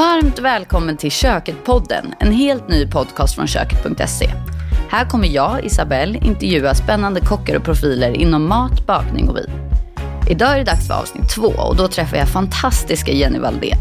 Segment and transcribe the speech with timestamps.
[0.00, 4.30] Varmt välkommen till Köket-podden, en helt ny podcast från Köket.se.
[4.90, 9.50] Här kommer jag, Isabelle, intervjua spännande kockar och profiler inom mat, bakning och vin.
[10.30, 13.78] Idag är det dags för avsnitt två och då träffar jag fantastiska Jenny Valdén.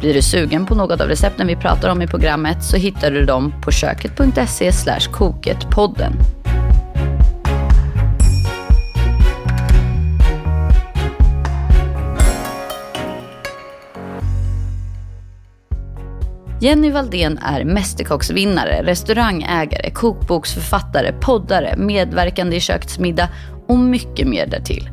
[0.00, 3.24] Blir du sugen på något av recepten vi pratar om i programmet så hittar du
[3.24, 4.72] dem på köket.se
[5.12, 6.12] koketpodden.
[16.60, 23.28] Jenny Valdén är mästerkocksvinnare, restaurangägare, kokboksförfattare, poddare, medverkande i Kökets middag
[23.68, 24.90] och mycket mer därtill.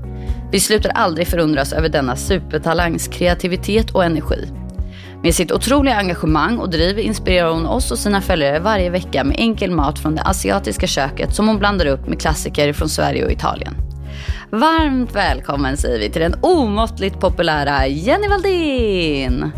[0.51, 4.51] Vi slutar aldrig förundras över denna supertalangs kreativitet och energi.
[5.23, 9.35] Med sitt otroliga engagemang och driv inspirerar hon oss och sina följare varje vecka med
[9.39, 13.31] enkel mat från det asiatiska köket som hon blandar upp med klassiker från Sverige och
[13.31, 13.75] Italien.
[14.49, 19.51] Varmt välkommen säger vi till den omåttligt populära Jenny Valdén!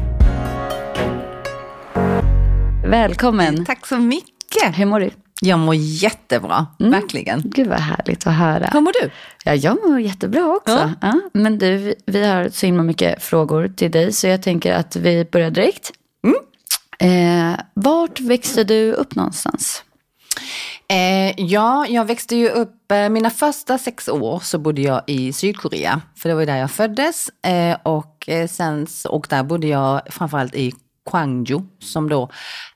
[2.88, 3.66] Välkommen.
[3.66, 4.80] Tack så mycket.
[4.80, 5.10] Hur mår du?
[5.42, 6.92] Jag mår jättebra, mm.
[6.92, 7.42] verkligen.
[7.46, 8.70] Gud vad härligt att höra.
[8.74, 9.12] Hur mår du?
[9.46, 10.72] Ja, jag mår jättebra också.
[10.72, 10.94] Ja.
[11.02, 14.96] Ja, men du, vi har så himla mycket frågor till dig så jag tänker att
[14.96, 15.92] vi börjar direkt.
[16.24, 17.54] Mm.
[17.54, 19.84] Eh, vart växte du upp någonstans?
[20.90, 25.34] Eh, ja, jag växte ju upp, eh, mina första sex år så bodde jag i
[25.34, 26.02] Sydkorea.
[26.16, 27.30] För det var ju där jag föddes.
[27.46, 30.74] Eh, och, eh, sen, och där bodde jag framförallt i
[31.12, 32.30] Gwangju som då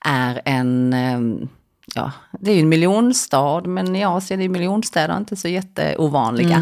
[0.05, 1.49] är en, ehm,
[1.95, 6.57] ja, det är ju en miljonstad, men i Asien är miljonstäder inte så jätteovanliga.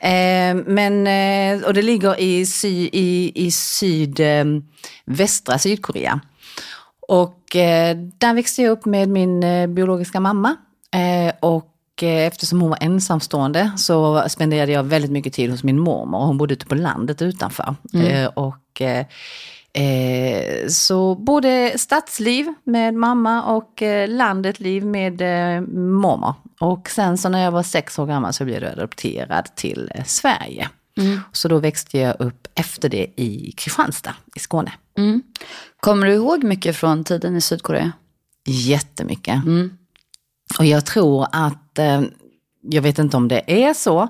[0.00, 4.44] Eh, men, eh, och det ligger i, sy, i, i syd, eh,
[5.04, 6.20] västra Sydkorea.
[7.08, 10.56] Och eh, där växte jag upp med min eh, biologiska mamma.
[10.94, 11.66] Eh, och
[12.02, 16.18] eftersom hon var ensamstående så spenderade jag väldigt mycket tid hos min mormor.
[16.18, 17.74] Hon bodde ute på landet utanför.
[17.94, 18.30] Mm.
[18.34, 18.82] och
[19.72, 26.34] Eh, så både stadsliv med mamma och eh, landetliv med eh, mormor.
[26.60, 30.04] Och sen så när jag var sex år gammal så blev jag adopterad till eh,
[30.04, 30.68] Sverige.
[30.98, 31.20] Mm.
[31.32, 34.72] Så då växte jag upp efter det i Kristianstad i Skåne.
[34.98, 35.22] Mm.
[35.80, 37.92] Kommer du ihåg mycket från tiden i Sydkorea?
[38.46, 39.44] Jättemycket.
[39.44, 39.70] Mm.
[40.58, 41.78] Och jag tror att,
[42.62, 44.08] jag vet inte om det är så,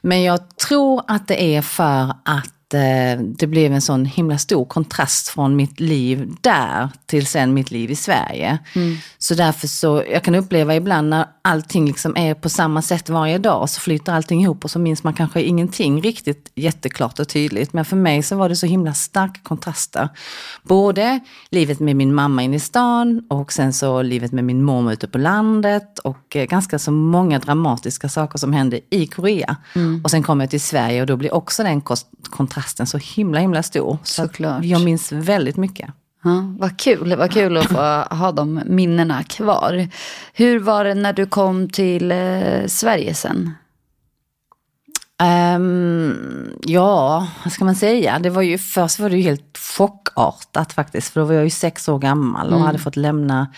[0.00, 4.64] men jag tror att det är för att eh, det blev en sån himla stor
[4.64, 8.58] kontrast från mitt liv där till sen mitt liv i Sverige.
[8.74, 8.96] Mm.
[9.18, 13.38] Så därför så, jag kan uppleva ibland när allting liksom är på samma sätt varje
[13.38, 17.72] dag så flyter allting ihop och så minns man kanske ingenting riktigt jätteklart och tydligt.
[17.72, 20.08] Men för mig så var det så himla starka kontraster.
[20.62, 21.20] Både
[21.50, 25.08] livet med min mamma inne i stan och sen så livet med min mormor ute
[25.08, 29.56] på landet och eh, ganska så många dramatiska saker som hände i Korea.
[29.74, 30.00] Mm.
[30.04, 31.80] Och sen kom jag till Sverige och då blir också den
[32.30, 33.98] kontrasten kontrasten så himla himla stor.
[34.04, 34.64] Så Såklart.
[34.64, 35.90] jag minns väldigt mycket.
[36.24, 39.88] Ja, vad kul, vad kul att få ha de minnena kvar.
[40.34, 43.54] Hur var det när du kom till eh, Sverige sen?
[45.56, 48.18] Um, ja, vad ska man säga?
[48.18, 51.12] Det var ju, först var det ju helt chockartat faktiskt.
[51.12, 52.66] För då var jag ju sex år gammal och mm.
[52.66, 53.48] hade fått lämna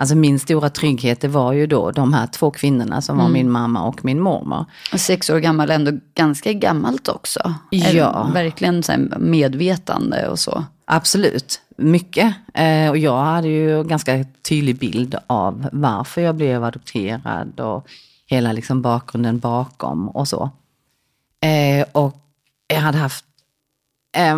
[0.00, 3.26] Alltså min stora trygghet det var ju då de här två kvinnorna som mm.
[3.26, 4.64] var min mamma och min mormor.
[4.92, 7.54] Och sex år gammal, ändå ganska gammalt också.
[7.70, 8.30] Ja.
[8.34, 10.64] Verkligen så medvetande och så.
[10.84, 12.34] Absolut, mycket.
[12.54, 17.88] Eh, och jag hade ju ganska tydlig bild av varför jag blev adopterad och
[18.26, 20.50] hela liksom bakgrunden bakom och så.
[21.40, 22.16] Eh, och
[22.68, 23.24] jag hade haft,
[24.16, 24.36] eh,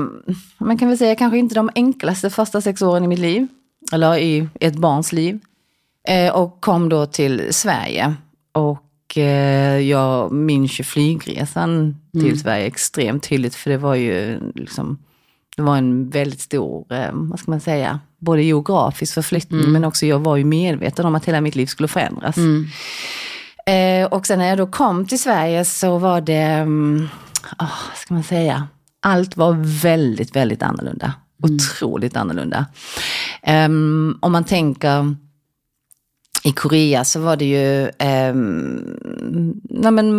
[0.58, 3.46] man kan väl säga kanske inte de enklaste första sex åren i mitt liv.
[3.92, 5.40] Eller i ett barns liv.
[6.08, 8.14] Eh, och kom då till Sverige.
[8.52, 12.36] Och eh, jag minns ju flygresan till mm.
[12.36, 14.98] Sverige extremt tydligt för det var ju liksom,
[15.56, 19.72] det var en väldigt stor, eh, vad ska man säga, både geografisk förflyttning mm.
[19.72, 22.36] men också jag var ju medveten om att hela mitt liv skulle förändras.
[22.36, 22.66] Mm.
[24.10, 26.62] Och sen när jag då kom till Sverige så var det,
[27.58, 28.68] oh, ska man säga,
[29.00, 31.14] allt var väldigt, väldigt annorlunda.
[31.44, 31.54] Mm.
[31.54, 32.66] Otroligt annorlunda.
[33.46, 35.16] Um, om man tänker
[36.42, 38.34] i Korea så var det ju, eh,
[39.70, 40.10] nej men,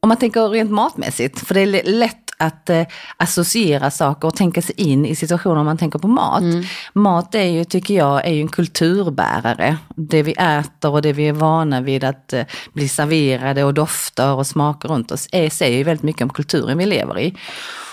[0.00, 2.86] om man tänker rent matmässigt, för det är lätt att eh,
[3.16, 6.42] associera saker och tänka sig in i situationer om man tänker på mat.
[6.42, 6.64] Mm.
[6.92, 9.76] Mat är ju, tycker jag, är ju en kulturbärare.
[9.96, 14.34] Det vi äter och det vi är vana vid att eh, bli serverade och dofter
[14.34, 17.34] och smaker runt oss är, säger ju väldigt mycket om kulturen vi lever i.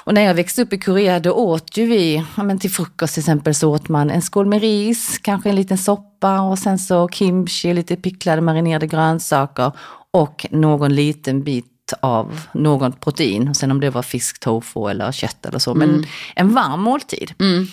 [0.05, 3.13] Och när jag växte upp i Korea då åt ju vi, ja, men till frukost
[3.13, 6.79] till exempel så åt man en skål med ris, kanske en liten soppa och sen
[6.79, 9.71] så kimchi, lite picklade marinerade grönsaker
[10.11, 13.55] och någon liten bit av någon protein.
[13.55, 15.75] Sen om det var fisk, tofu eller kött eller så.
[15.75, 16.05] Men mm.
[16.35, 17.33] en varm måltid.
[17.39, 17.67] Mm.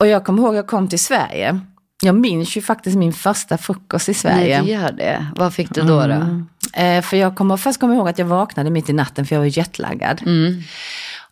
[0.00, 1.60] Och jag kommer ihåg att jag kom till Sverige.
[2.02, 4.62] Jag minns ju faktiskt min första frukost i Sverige.
[4.62, 5.26] Nej, du gör det.
[5.36, 6.00] Vad fick du då?
[6.00, 6.02] då?
[6.02, 6.48] Mm.
[6.72, 9.40] Eh, för jag kommer först kommer ihåg att jag vaknade mitt i natten för jag
[9.40, 10.22] var jetlaggad.
[10.26, 10.62] Mm.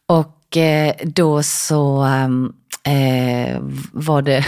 [0.07, 2.07] Och eh, då så
[2.87, 3.61] eh,
[3.93, 4.45] var det,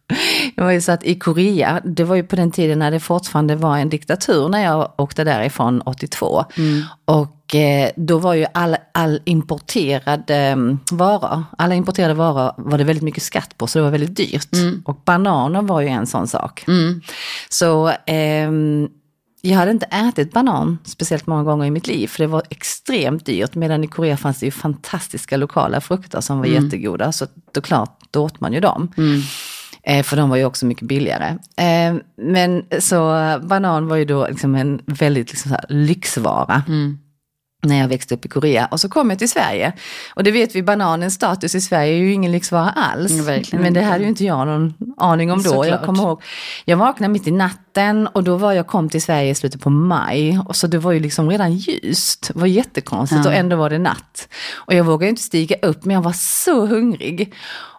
[0.56, 3.00] det var ju så att i Korea, det var ju på den tiden när det
[3.00, 6.44] fortfarande var en diktatur när jag åkte därifrån 82.
[6.56, 6.82] Mm.
[7.04, 10.56] Och eh, då var ju all, all importerad eh,
[10.90, 14.52] varor, alla importerade varor var det väldigt mycket skatt på så det var väldigt dyrt.
[14.52, 14.82] Mm.
[14.84, 16.64] Och bananer var ju en sån sak.
[16.68, 17.00] Mm.
[17.48, 18.88] Så ehm,
[19.50, 23.26] jag hade inte ätit banan speciellt många gånger i mitt liv för det var extremt
[23.26, 23.54] dyrt.
[23.54, 26.64] Medan i Korea fanns det ju fantastiska lokala frukter som var Mm.
[26.64, 27.12] jättegoda.
[27.12, 28.92] Så då klart, då åt man ju dem.
[28.96, 29.20] Mm.
[29.82, 31.28] Eh, för de var ju också mycket billigare.
[31.56, 32.98] Eh, men så
[33.42, 36.62] banan var ju då liksom en väldigt liksom lyxvara.
[36.68, 36.98] Mm.
[37.62, 38.66] När jag växte upp i Korea.
[38.66, 39.72] Och så kom jag till Sverige.
[40.14, 43.12] Och det vet vi, bananens status i Sverige är ju ingen lyxvara alls.
[43.12, 45.44] Verkligen men det hade ju inte jag någon aning om då.
[45.50, 45.66] Såklart.
[45.66, 46.22] Jag kommer ihåg,
[46.64, 49.70] jag vaknade mitt i natten och då var jag kom till Sverige i slutet på
[49.70, 50.40] maj.
[50.46, 52.30] Och så det var ju liksom redan ljust.
[52.34, 53.30] Det var jättekonstigt Ja.
[53.30, 54.28] och ändå var det natt.
[54.54, 57.34] Och jag vågade inte stiga upp men jag var så hungrig.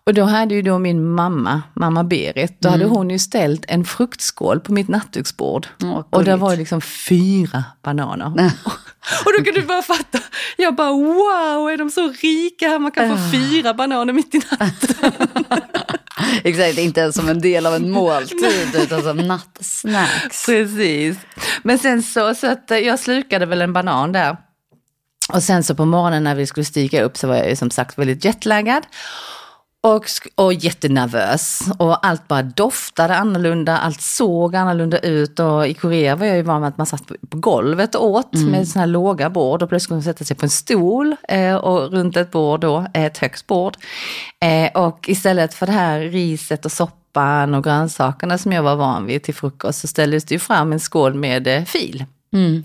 [0.07, 3.85] Och då hade ju då min mamma, mamma Berit, då hade hon ju ställt en
[3.85, 5.67] fruktskål på mitt nattduksbord.
[5.83, 8.31] Åh, och där var det liksom fyra bananer.
[9.25, 10.19] Och då kan du bara fatta,
[10.57, 12.79] jag bara wow, är de så rika här?
[12.79, 15.11] Man kan få fyra bananer mitt i natten.
[16.43, 20.45] Exakt, inte ens som en del av en måltid utan som nattsnacks.
[20.45, 21.17] Precis.
[21.63, 24.37] Men sen så, så att eh, jag slukade väl en banan där.
[25.33, 27.71] Och sen så på morgonen när vi skulle stiga upp så var jag ju som
[27.71, 28.83] sagt väldigt jetlaggad.
[29.87, 30.05] Och,
[30.35, 31.59] och jättenervös.
[31.77, 35.39] Och allt bara doftade annorlunda, allt såg annorlunda ut.
[35.39, 38.33] Och i Korea var jag ju van med att man satt på, golvet och åt
[38.33, 39.63] med sådana här låga bord.
[39.63, 42.85] Och plötsligt skulle man sätta sig på en stol eh, och runt ett bord då,
[42.93, 43.77] ett högt bord.
[44.41, 49.05] Eh, och istället för det här riset och soppan och grönsakerna som jag var van
[49.05, 52.05] vid till frukost så ställdes det ju fram en skål med eh, fil.
[52.33, 52.63] Mm.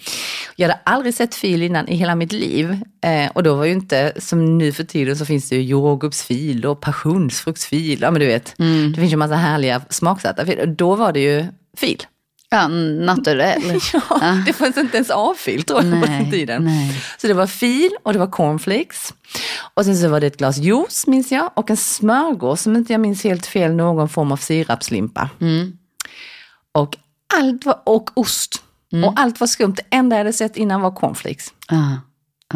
[0.56, 2.78] Jag hade aldrig sett fil innan i hela mitt liv.
[3.04, 6.66] Eh, och då var ju inte, som nu för tiden så finns det ju jordgubbsfil
[6.66, 8.00] och passionsfruktsfil.
[8.02, 8.54] Ja men du vet,
[8.94, 10.58] det finns ju massa härliga smaksatta fil.
[10.58, 11.46] Och då var det ju
[11.76, 12.02] fil.
[12.50, 13.62] Ja, naturell.
[13.93, 16.64] Ja, det fanns inte ens A-fil tror jag på den tiden.
[16.64, 17.02] nej.
[17.19, 19.14] Så det var fil och det var cornflakes.
[19.75, 22.93] Och sen så var det ett glas juice minns jag och en smörgås som inte
[22.93, 25.31] jag minns helt fel, någon form av sirapslimpa.
[25.40, 25.72] Mm.
[26.72, 26.96] Och
[27.34, 28.62] allt var, och ost.
[28.93, 29.75] Och allt var skumt.
[29.77, 31.53] Det enda jag hade sett innan var cornflakes.
[31.69, 31.97] Ja.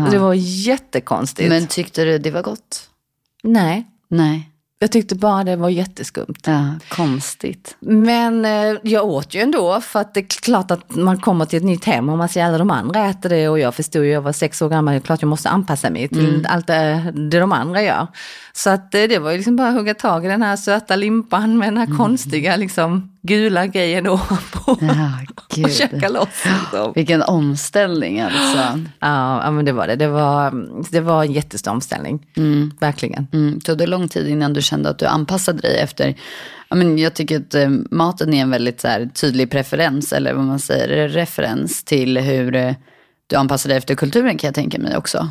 [0.05, 1.49] Och Det var jättekonstigt.
[1.49, 2.91] Men tyckte du det var gott?
[3.43, 4.51] Nej, Nej.
[4.79, 6.41] jag tyckte bara det var jätteskumt.
[6.47, 7.77] Ja, konstigt.
[7.81, 11.57] Men eh, jag åt ju ändå för att det är klart att man kommer till
[11.57, 14.11] ett nytt hem och man ser alla de andra äter det och jag förstod ju,
[14.11, 17.13] jag var sex år gammal, det är klart jag måste anpassa mig till allt det,
[17.31, 18.07] det de andra gör.
[18.53, 20.97] Så att eh, det var ju liksom bara att hugga tag i den här söta
[20.97, 26.45] limpan med den här konstiga liksom gula grejen ovanpå Ja, och käka loss.
[26.45, 26.93] Liksom.
[26.95, 28.81] Vilken omställning alltså.
[29.01, 29.97] Ja, men det var det.
[29.97, 30.53] Det var,
[30.91, 32.27] det var en jättestor omställning.
[32.81, 33.27] Verkligen.
[33.33, 33.61] Mm.
[33.61, 36.15] Tog det lång tid innan du kände att du anpassade dig efter?
[36.69, 40.35] Ja, men jag tycker att eh, maten är en väldigt så här, tydlig preferens, eller
[40.35, 42.75] vad man säger, referens till hur eh,
[43.27, 45.29] du anpassar dig efter kulturen kan jag tänka mig också.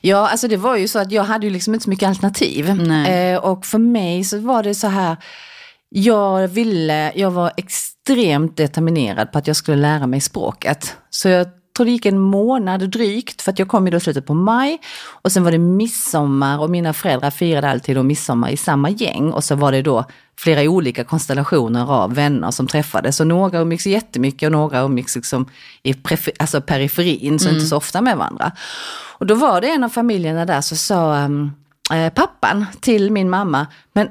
[0.00, 2.68] Ja, alltså det var ju så att jag hade ju liksom inte så mycket alternativ.
[3.06, 5.16] Eh, och för mig så var det så här,
[5.90, 10.96] jag ville, jag var extremt determinerad på att jag skulle lära mig språket.
[11.10, 14.26] Så jag tror det gick en månad drygt, för att jag kom ju då slutet
[14.26, 14.78] på maj.
[15.22, 19.32] Och sen var det midsommar och mina föräldrar firade alltid då midsommar i samma gäng.
[19.32, 20.04] Och så var det då
[20.38, 23.20] flera olika konstellationer av vänner som träffades.
[23.20, 25.46] Och några umgicks jättemycket och några umgicks liksom
[25.82, 25.94] i
[26.38, 28.52] alltså periferin, så inte så ofta med varandra.
[29.18, 31.52] Och då var det en av familjerna där så sa um,
[31.92, 34.08] eh, pappan till min mamma, men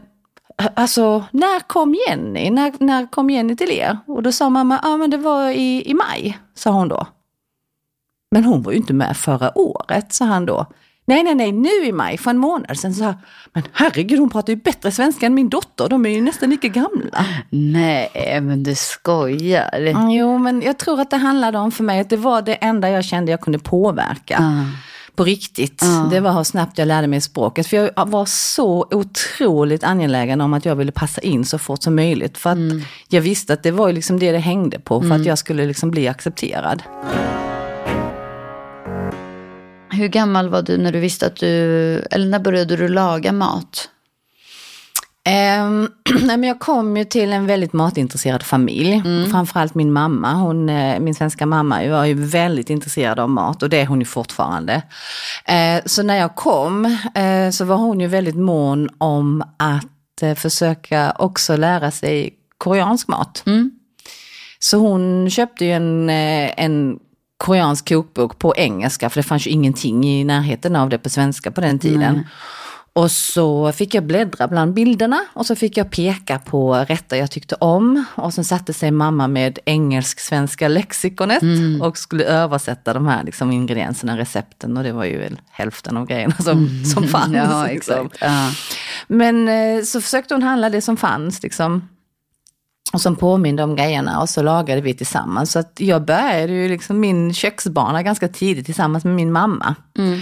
[0.73, 2.49] Alltså, när kom Jenny?
[2.49, 3.97] När, när kom Jenny till er?
[4.07, 7.07] Och då sa mamma, ja men det var i, i maj, sa hon då.
[8.31, 10.65] Men hon var ju inte med förra året, sa han då.
[11.05, 12.93] Nej, nej, nej, nu i maj, för en månad sedan.
[12.93, 13.13] Så,
[13.53, 16.67] men herregud, hon pratar ju bättre svenska än min dotter, de är ju nästan lika
[16.67, 17.25] gamla.
[17.49, 19.77] Nej, men du skojar.
[19.77, 22.53] Mm, jo, men jag tror att det handlade om för mig att det var det
[22.53, 24.37] enda jag kände jag kunde påverka.
[24.39, 24.88] Ja.
[25.19, 25.83] På riktigt.
[26.11, 27.67] Det var hur snabbt jag lärde mig språket.
[27.67, 31.95] För jag var så otroligt angelägen om att jag ville passa in så fort som
[31.95, 32.38] möjligt.
[32.38, 32.57] För att
[33.09, 35.01] jag visste att det var liksom det det hängde på.
[35.01, 36.83] För att jag skulle liksom bli accepterad.
[39.91, 41.47] Hur gammal var du när du visste att du,
[42.11, 43.89] eller när började du laga mat?
[46.21, 48.93] Nej, men jag kom ju till en väldigt matintresserad familj.
[49.05, 49.31] Mm.
[49.31, 53.69] Framförallt min mamma, hon, eh, min svenska mamma var ju väldigt intresserad av mat och
[53.69, 54.81] det är hon ju fortfarande.
[55.45, 60.36] Eh, så när jag kom eh, så var hon ju väldigt mån om att eh,
[60.36, 63.43] försöka också lära sig koreansk mat.
[63.45, 63.71] Mm.
[64.59, 67.00] Så hon köpte ju en, en
[67.38, 71.51] koreansk kokbok på engelska, för det fanns ju ingenting i närheten av det på svenska
[71.51, 72.01] på den tiden.
[72.01, 72.24] Mm.
[72.93, 77.31] Och så fick jag bläddra bland bilderna och så fick jag peka på rätter jag
[77.31, 78.05] tyckte om.
[78.15, 81.81] Och sen satte sig mamma med engelsk-svenska lexikonet mm.
[81.81, 84.77] och skulle översätta de här liksom, ingredienserna, recepten.
[84.77, 86.86] Och det var ju hälften av grejerna som, mm.
[86.86, 87.36] som fanns.
[87.36, 88.10] Ja, liksom.
[88.22, 88.51] ja.
[89.08, 91.43] Men eh, så försökte hon handla det som fanns.
[91.43, 91.88] Liksom
[92.93, 95.51] och som påminde om grejerna och så lagade vi tillsammans.
[95.51, 99.75] Så att jag började ju liksom min köksbana ganska tidigt tillsammans med min mamma.
[99.98, 100.22] Mm.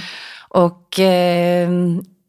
[0.49, 1.69] Och eh,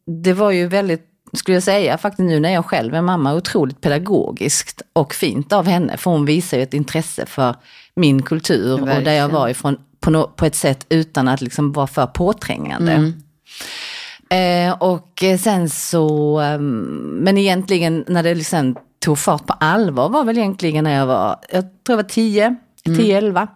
[0.09, 3.81] det var ju väldigt, skulle jag säga, faktiskt nu när jag själv är mamma, otroligt
[3.81, 5.97] pedagogiskt och fint av henne.
[5.97, 7.55] För hon visar ju ett intresse för
[7.95, 11.41] min kultur ja, och där jag var ifrån på, no, på ett sätt utan att
[11.41, 12.91] liksom vara för påträngande.
[12.91, 13.13] Mm.
[14.31, 20.23] Eh, och sen så, eh, men egentligen när det liksom tog fart på allvar var
[20.23, 22.09] väl egentligen när jag var, jag tror jag var
[22.97, 23.29] 10, 10-11.
[23.29, 23.47] Mm.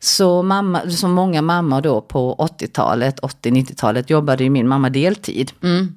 [0.00, 5.52] Så mamma, som många mammor då på 80-talet, 80-90-talet jobbade ju min mamma deltid.
[5.62, 5.94] Mm.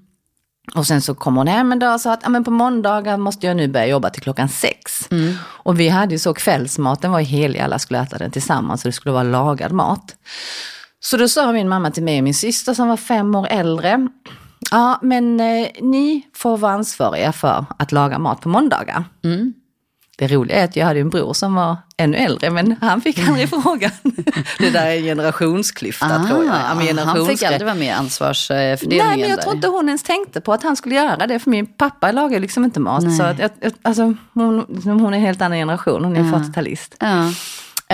[0.76, 3.18] Och sen så kom hon hem en dag och sa att ja, men på måndagar
[3.18, 5.12] måste jag nu börja jobba till klockan sex.
[5.12, 5.34] Mm.
[5.42, 8.88] Och vi hade ju så kvällsmaten var ju helig, alla skulle äta den tillsammans så
[8.88, 10.16] det skulle vara lagad mat.
[11.00, 14.08] Så då sa min mamma till mig och min syster som var fem år äldre,
[14.72, 19.04] Ja, men eh, ni får vara ansvariga för att laga mat på måndagar.
[19.24, 19.54] Mm.
[20.18, 23.28] Det roliga är att jag hade en bror som var ännu äldre men han fick
[23.28, 23.92] aldrig frågan.
[24.60, 26.56] Det där är en generationsklyfta ah, tror jag.
[26.56, 29.08] Ja, han fick aldrig vara med i ansvarsfördelningen?
[29.08, 31.40] Nej, men jag tror inte hon ens tänkte på att han skulle göra det.
[31.40, 33.04] För min pappa lagar liksom inte mat.
[33.04, 33.18] Nej.
[33.18, 33.42] Så att,
[33.82, 36.26] alltså, hon, hon är en helt annan generation, hon är ja.
[36.26, 36.96] 40-talist.
[37.00, 37.28] Ja.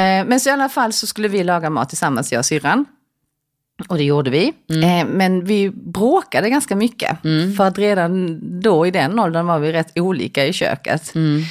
[0.02, 2.86] Eh, men så i alla fall så skulle vi laga mat tillsammans, jag och syrran.
[3.88, 4.54] Och det gjorde vi.
[4.70, 4.84] Mm.
[4.84, 7.24] Eh, men vi bråkade ganska mycket.
[7.24, 7.56] Mm.
[7.56, 11.16] För att redan då i den åldern var vi rätt olika i köket.
[11.16, 11.44] Mm.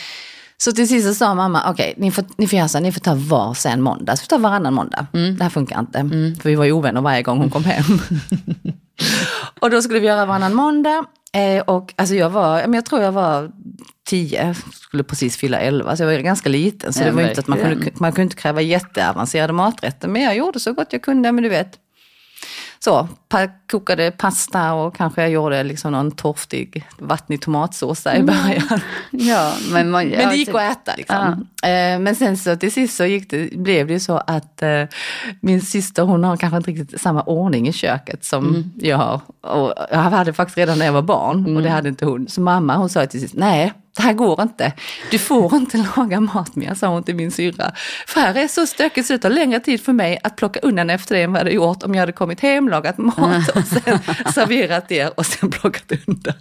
[0.64, 2.92] Så till sist så sa mamma, okej okay, ni, får, ni får göra så ni
[2.92, 4.16] får ta varsin måndag.
[4.16, 5.06] Så vi tar varannan måndag.
[5.12, 5.36] Mm.
[5.36, 5.98] Det här funkar inte.
[5.98, 6.36] Mm.
[6.36, 7.84] För vi var ju ovänner varje gång hon kom hem.
[9.60, 11.04] och då skulle vi göra varannan måndag.
[11.32, 13.50] Eh, och alltså jag var, jag tror jag var
[14.06, 16.92] tio, skulle precis fylla elva, så jag var ganska liten.
[16.92, 20.08] Så det var inte att man kunde, man kunde inte kräva jätteavancerade maträtter.
[20.08, 21.78] Men jag gjorde så gott jag kunde, men du vet,
[22.84, 23.08] så,
[23.70, 28.26] kokade pasta och kanske jag gjorde liksom någon torftig vattnig tomatsås där i mm.
[28.26, 28.80] början.
[29.10, 30.96] Ja, men, man, men det gick att äta.
[30.96, 31.48] Liksom.
[31.62, 34.82] Eh, men sen så till sist så gick det, blev det ju så att eh,
[35.40, 38.70] min syster hon har kanske inte riktigt samma ordning i köket som mm.
[38.76, 39.20] jag har.
[39.40, 41.56] Och jag hade faktiskt redan när jag var barn mm.
[41.56, 41.76] och det mm.
[41.76, 42.28] hade inte hon.
[42.28, 44.72] Så mamma hon sa till sist, nej det här går inte.
[45.10, 47.72] Du får inte laga mat mer, sa hon till min syrra.
[48.06, 50.90] För här är så stökigt så det tar längre tid för mig att plocka undan
[50.90, 53.98] efter det än vad det gjort om jag hade kommit hem, lagat mat och sen
[54.34, 56.34] serverat er och sen plockat undan.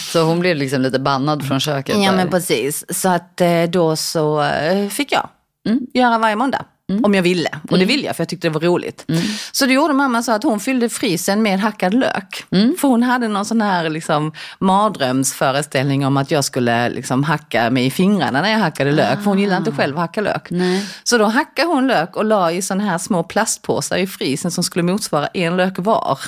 [0.00, 1.96] Så hon blev liksom lite bannad från köket?
[1.96, 2.16] Ja där.
[2.16, 2.84] men precis.
[2.88, 5.28] Så att eh, då så eh, fick jag
[5.68, 5.80] mm.
[5.94, 6.64] göra varje måndag.
[6.90, 7.04] Mm.
[7.04, 7.48] Om jag ville.
[7.62, 7.88] Och det mm.
[7.88, 9.04] ville jag för jag tyckte det var roligt.
[9.08, 9.22] Mm.
[9.52, 12.44] Så det gjorde mamma så att hon fyllde frysen med hackad lök.
[12.50, 12.76] Mm.
[12.80, 17.86] För hon hade någon sån här liksom, mardrömsföreställning om att jag skulle liksom, hacka mig
[17.86, 19.18] i fingrarna när jag hackade lök.
[19.18, 19.74] För hon gillade inte ah.
[19.74, 20.50] själv att hacka lök.
[20.50, 20.86] Nej.
[21.04, 24.64] Så då hackade hon lök och la i såna här små plastpåsar i frysen som
[24.64, 26.18] skulle motsvara en lök var.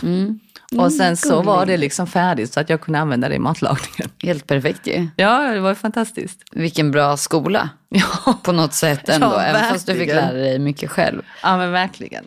[0.73, 0.85] Mm.
[0.85, 4.11] Och sen så var det liksom färdigt så att jag kunde använda det i matlagningen.
[4.23, 5.09] Helt perfekt ju.
[5.17, 6.43] Ja, det var fantastiskt.
[6.53, 7.71] Vilken bra skola.
[7.89, 8.39] Ja.
[8.43, 11.23] På något sätt ändå, ja, även fast du fick lära dig mycket själv.
[11.43, 12.25] Ja, men verkligen.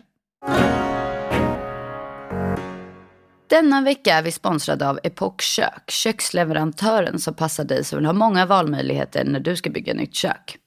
[3.50, 8.12] Denna vecka är vi sponsrade av Epoch Kök, köksleverantören som passar dig som vill ha
[8.12, 10.58] många valmöjligheter när du ska bygga nytt kök.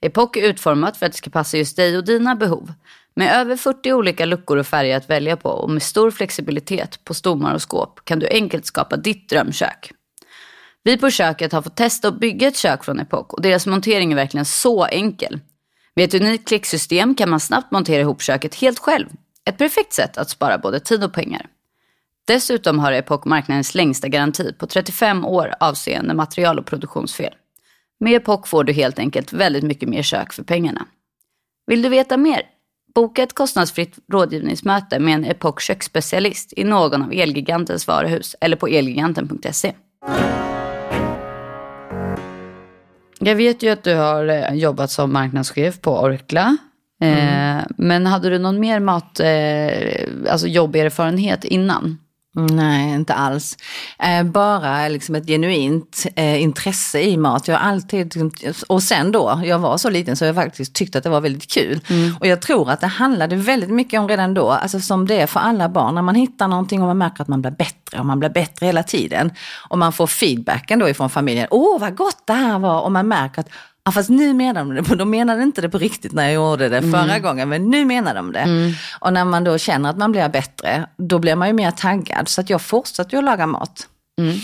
[0.00, 2.72] Epoch är utformat för att det ska passa just dig och dina behov.
[3.16, 7.14] Med över 40 olika luckor och färger att välja på och med stor flexibilitet på
[7.14, 9.92] stommar och skåp kan du enkelt skapa ditt drömkök.
[10.82, 14.12] Vi på köket har fått testa att bygga ett kök från Epoch och deras montering
[14.12, 15.40] är verkligen så enkel.
[15.94, 19.06] Med ett unikt klicksystem kan man snabbt montera ihop köket helt själv.
[19.44, 21.46] Ett perfekt sätt att spara både tid och pengar.
[22.26, 27.34] Dessutom har Epoch marknadens längsta garanti på 35 år avseende material och produktionsfel.
[28.00, 30.86] Med Epoch får du helt enkelt väldigt mycket mer kök för pengarna.
[31.66, 32.55] Vill du veta mer?
[32.96, 38.66] Boka ett kostnadsfritt rådgivningsmöte med en Epoch köksspecialist i någon av Elgigantens varuhus eller på
[38.66, 39.72] elgiganten.se.
[43.20, 46.56] Jag vet ju att du har eh, jobbat som marknadschef på Orkla.
[47.02, 47.64] Eh, mm.
[47.76, 51.98] men hade du någon mer mat, eh, alltså jobberfarenhet innan?
[52.38, 53.56] Nej, inte alls.
[53.98, 57.48] Eh, bara liksom ett genuint eh, intresse i mat.
[57.48, 58.32] Jag alltid,
[58.68, 61.50] och sen då, jag var så liten så jag faktiskt tyckte att det var väldigt
[61.50, 61.80] kul.
[61.88, 62.16] Mm.
[62.20, 65.26] Och jag tror att det handlade väldigt mycket om redan då, alltså som det är
[65.26, 68.06] för alla barn, när man hittar någonting och man märker att man blir bättre och
[68.06, 69.30] man blir bättre hela tiden.
[69.68, 73.08] Och man får feedbacken då ifrån familjen, åh vad gott det här var, och man
[73.08, 73.48] märker att
[73.86, 76.68] Ja, fast nu menar de det, de menade inte det på riktigt när jag gjorde
[76.68, 77.22] det förra mm.
[77.22, 78.40] gången, men nu menar de det.
[78.40, 78.72] Mm.
[79.00, 82.28] Och när man då känner att man blir bättre, då blir man ju mer taggad.
[82.28, 83.88] Så att jag fortsatte att laga mat.
[84.20, 84.38] Mm.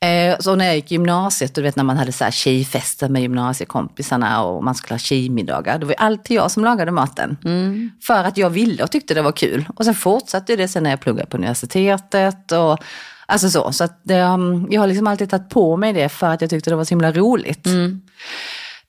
[0.00, 3.22] Eh, så när jag gick gymnasiet, du vet när man hade så här tjejfester med
[3.22, 7.36] gymnasiekompisarna och man skulle ha tjejmiddagar, då var det alltid jag som lagade maten.
[7.44, 7.90] Mm.
[8.02, 9.68] För att jag ville och tyckte det var kul.
[9.76, 12.52] Och sen fortsatte det sen när jag pluggade på universitetet.
[12.52, 12.78] Och,
[13.26, 16.26] alltså så, så att det, um, jag har liksom alltid tagit på mig det för
[16.26, 17.66] att jag tyckte det var så himla roligt.
[17.66, 18.02] Mm.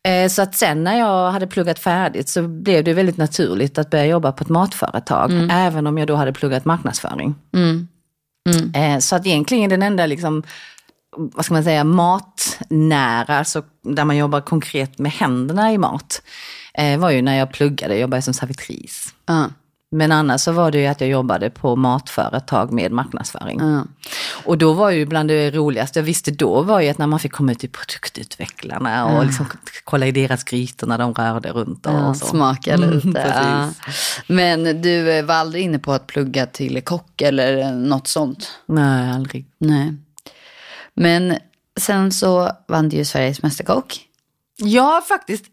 [0.10, 3.90] Eh, så att sen när jag hade pluggat färdigt så blev det väldigt naturligt att
[3.90, 5.32] börja jobba på ett matföretag.
[5.32, 5.50] Mm.
[5.50, 7.36] Även om jag då hade pluggat marknadsföring.
[7.54, 7.88] Mm.
[8.50, 8.74] Mm.
[8.74, 10.44] Eh, så att egentligen den enda liksom,
[11.18, 16.22] vad ska man säga, matnära, alltså där man jobbar konkret med händerna i mat,
[16.74, 19.14] eh, var ju när jag pluggade, jag jobbade som servitris.
[19.92, 23.60] Men annars så var det ju att jag jobbade på matföretag med marknadsföring.
[23.60, 23.88] Mm.
[24.46, 27.20] Och då var ju bland det roligaste jag visste då var ju att när man
[27.20, 29.28] fick komma ut till produktutvecklarna och mm.
[29.28, 29.46] liksom
[29.84, 32.26] kolla i deras grytor när de rörde runt och, ja, och så.
[32.26, 33.34] Smaka mm, lite.
[33.36, 33.70] ja.
[34.28, 38.52] Men du eh, var aldrig inne på att plugga till kock eller något sånt?
[38.66, 39.46] Nej, aldrig.
[39.58, 39.94] Nej.
[40.94, 41.38] Men
[41.80, 44.00] sen så vann du ju Sveriges Mästerkock.
[44.58, 45.46] Ja, faktiskt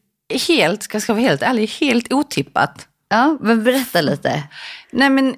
[0.49, 2.89] helt, ska jag vara helt ärlig, helt otippat.
[3.09, 4.43] Ja, men berätta lite.
[4.91, 5.35] Nej men,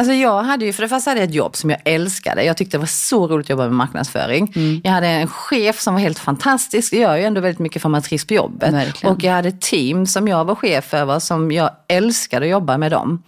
[0.00, 2.44] alltså jag hade ju, för det första hade jag ett jobb som jag älskade.
[2.44, 4.52] Jag tyckte det var så roligt att jobba med marknadsföring.
[4.56, 4.80] Mm.
[4.84, 6.92] Jag hade en chef som var helt fantastisk.
[6.92, 8.74] Jag gör ju ändå väldigt mycket formatrice på jobbet.
[8.74, 9.14] Verkligen.
[9.16, 12.78] Och jag hade ett team som jag var chef över som jag älskade att jobba
[12.78, 13.22] med dem.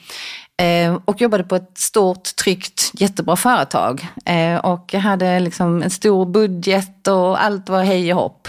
[0.62, 4.08] Eh, och jobbade på ett stort, tryggt, jättebra företag.
[4.25, 8.49] Eh, och jag hade liksom en stor budget och allt var hej och hopp.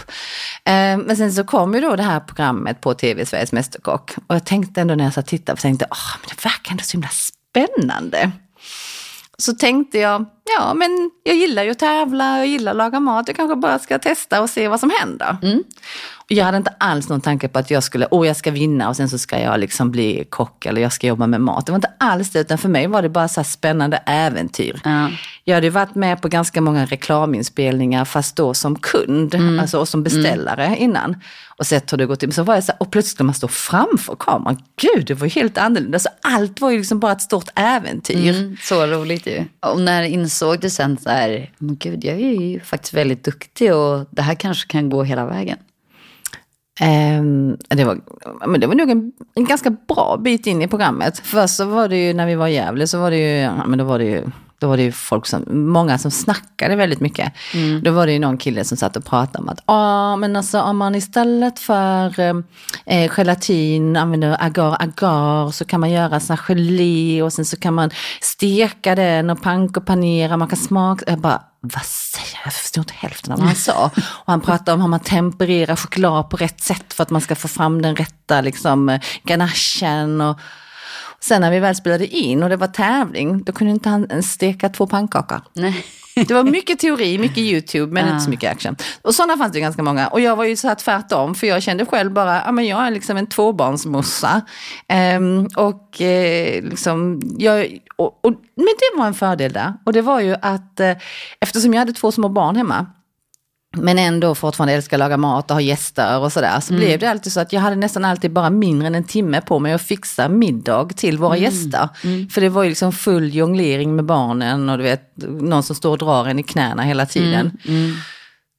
[0.66, 4.12] Eh, men sen så kom ju då det här programmet på tv, Sveriges Mästerkock.
[4.28, 6.84] Och jag tänkte ändå när jag satt och tittade, tänkte, oh, men det verkar ändå
[6.84, 8.32] så himla spännande.
[9.38, 10.26] Så tänkte jag,
[10.58, 13.80] ja men jag gillar ju att tävla, jag gillar att laga mat, jag kanske bara
[13.80, 15.38] ska testa och se vad som händer.
[15.44, 15.64] Mm.
[16.28, 18.96] Jag hade inte alls någon tanke på att jag skulle, åh jag ska vinna och
[18.96, 21.66] sen så ska jag liksom bli kock eller jag ska jobba med mat.
[21.66, 24.82] Det var inte alls det, utan för mig var det bara så här spännande äventyr.
[24.84, 25.10] Ja.
[25.44, 29.60] Jag hade varit med på ganska många reklaminspelningar fast då som kund, mm.
[29.60, 30.80] alltså och som beställare mm.
[30.80, 31.16] innan.
[31.58, 32.34] Och sett hur det gått till.
[32.34, 34.62] Så var jag så här, och plötsligt skulle man stå framför kameran.
[34.82, 36.00] Gud, det var ju helt annorlunda.
[36.00, 38.30] Så allt var ju liksom bara ett stort äventyr.
[38.30, 39.46] Mm, så roligt ju.
[39.60, 40.04] Och när
[40.36, 44.22] insåg du sen så här, men gud, jag är ju faktiskt väldigt duktig och det
[44.22, 45.58] här kanske kan gå hela vägen?
[47.20, 48.00] Um, det, var,
[48.48, 51.20] men det var nog en, en, ganska bra bit in i programmet.
[51.20, 53.66] Först så var det ju när vi var i Gävle så var det ju, ja,
[53.68, 54.24] men då var det ju
[54.60, 57.34] då var det ju folk som, många som snackade väldigt mycket.
[57.54, 57.84] Mm.
[57.84, 60.62] Då var det ju någon kille som satt och pratade om att, ja men alltså
[60.62, 62.20] om man istället för
[62.86, 67.74] eh, gelatin använder agar-agar så kan man göra sån här gelé och sen så kan
[67.74, 67.90] man
[68.22, 72.46] steka den och panko-panera, man kan smaka, jag bara, vad säger jag?
[72.46, 73.92] Jag förstod inte hälften av vad han sa.
[73.98, 77.36] Och han pratade om hur man tempererar choklad på rätt sätt för att man ska
[77.36, 80.22] få fram den rätta liksom, ganachen.
[80.22, 80.40] Och,
[81.28, 84.70] Sen när vi väl spelade in och det var tävling, då kunde inte han steka
[84.70, 85.42] två pannkakor.
[85.54, 85.86] Nej.
[86.16, 88.12] Det var mycket teori, mycket YouTube, men ja.
[88.12, 88.76] inte så mycket action.
[89.02, 90.08] Och sådana fanns det ganska många.
[90.08, 92.88] Och jag var ju så här tvärtom, för jag kände själv bara, ja men jag
[92.88, 94.42] är liksom en tvåbarnsmossa.
[95.18, 99.74] Um, och eh, liksom, jag, och, och, men det var en fördel där.
[99.86, 100.92] Och det var ju att eh,
[101.40, 102.86] eftersom jag hade två små barn hemma,
[103.76, 106.60] men ändå fortfarande älskar att laga mat och ha gäster och sådär.
[106.60, 106.86] Så mm.
[106.86, 109.60] blev det alltid så att jag hade nästan alltid bara mindre än en timme på
[109.60, 111.44] mig att fixa middag till våra mm.
[111.44, 111.90] gäster.
[112.04, 112.30] Mm.
[112.30, 115.92] För det var ju liksom full jonglering med barnen och du vet, någon som står
[115.92, 117.60] och drar en i knäna hela tiden.
[117.68, 117.84] Mm.
[117.84, 117.96] Mm.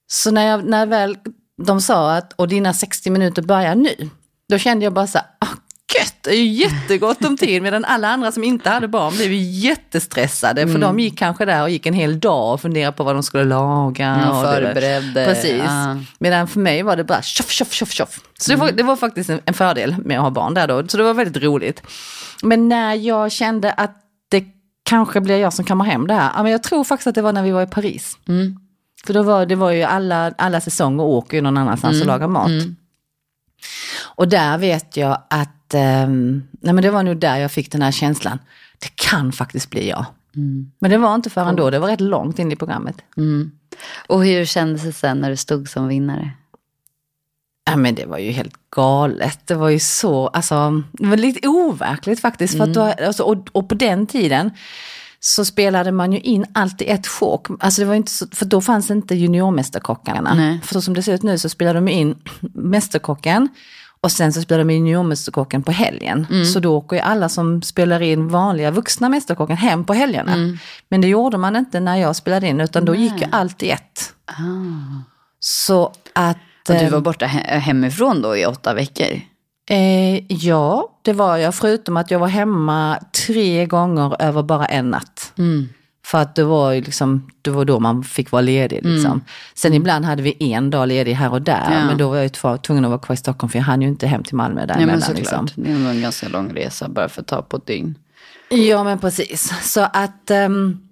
[0.07, 1.17] Så när, jag, när väl
[1.63, 4.11] de sa att, och dina 60 minuter börjar nu,
[4.49, 5.57] då kände jag bara så här, ah,
[5.99, 7.63] gött, det är ju jättegott om tid.
[7.63, 10.63] Medan alla andra som inte hade barn blev jättestressade.
[10.63, 10.75] Mm.
[10.75, 13.23] För de gick kanske där och gick en hel dag och funderade på vad de
[13.23, 14.23] skulle laga.
[14.25, 15.25] Ja, och förberedde.
[15.25, 15.63] Precis.
[15.67, 15.97] Ja.
[16.19, 18.21] Medan för mig var det bara tjoff, tjoff, tjoff, tjoff.
[18.39, 18.77] Så det, var, mm.
[18.77, 20.89] det var faktiskt en, en fördel med att ha barn där då.
[20.89, 21.83] Så det var väldigt roligt.
[22.43, 23.97] Men när jag kände att
[24.29, 24.45] det
[24.89, 26.31] kanske blir jag som kammar hem det här.
[26.37, 28.19] Ja, men jag tror faktiskt att det var när vi var i Paris.
[28.29, 28.57] Mm.
[29.07, 32.01] För då var, det var ju alla, alla säsonger åker ju någon annanstans mm.
[32.03, 32.49] och lagar mat.
[32.49, 32.77] Mm.
[34.17, 37.83] Och där vet jag att, eh, nej men det var nog där jag fick den
[37.83, 38.39] här känslan,
[38.79, 40.05] det kan faktiskt bli jag.
[40.37, 40.71] Mm.
[40.79, 42.97] Men det var inte förrän då, det var rätt långt in i programmet.
[43.17, 43.51] Mm.
[44.07, 46.31] Och hur kändes det sen när du stod som vinnare?
[47.71, 49.39] Ja, men det var ju helt galet.
[49.45, 52.57] Det var ju så, alltså, det var lite overkligt faktiskt.
[52.57, 54.51] För att då, alltså, och, och på den tiden
[55.21, 57.47] så spelade man ju in allt i ett sjok.
[57.61, 60.35] Alltså det var inte så, för då fanns inte juniormästerkockarna.
[60.35, 60.61] Nej.
[60.65, 62.15] För så som det ser ut nu så spelar de in
[62.55, 63.49] Mästerkocken
[64.07, 66.27] och sen så spelar de in juniormästerkocken på helgen.
[66.31, 66.45] Mm.
[66.45, 70.33] Så då åker ju alla som spelar in vanliga vuxna Mästerkocken hem på helgerna.
[70.33, 70.59] Mm.
[70.89, 73.71] Men det gjorde man inte när jag spelade in utan då gick ju allt i
[73.71, 74.13] ett.
[75.41, 76.37] Så att...
[76.69, 79.21] Och du var borta he- hemifrån då i åtta veckor?
[79.71, 81.55] Eh, ja, det var jag.
[81.55, 85.33] Förutom att jag var hemma tre gånger över bara en natt.
[86.07, 88.81] För att det var liksom, det var då man fick vara ledig.
[88.85, 89.21] Liksom.
[89.55, 91.73] Sen ibland hade vi en dag ledig här och där.
[91.73, 91.87] Ja.
[91.87, 93.89] Men då var jag ju tvungen att vara kvar i Stockholm för jag hann ju
[93.89, 94.87] inte hem till Malmö däremellan.
[94.89, 95.43] men såklart.
[95.43, 95.65] liksom.
[95.65, 97.95] Det nog en ganska lång resa bara för att ta på ett dygn.
[98.49, 99.53] Ja men precis.
[99.63, 100.86] Så att ehm,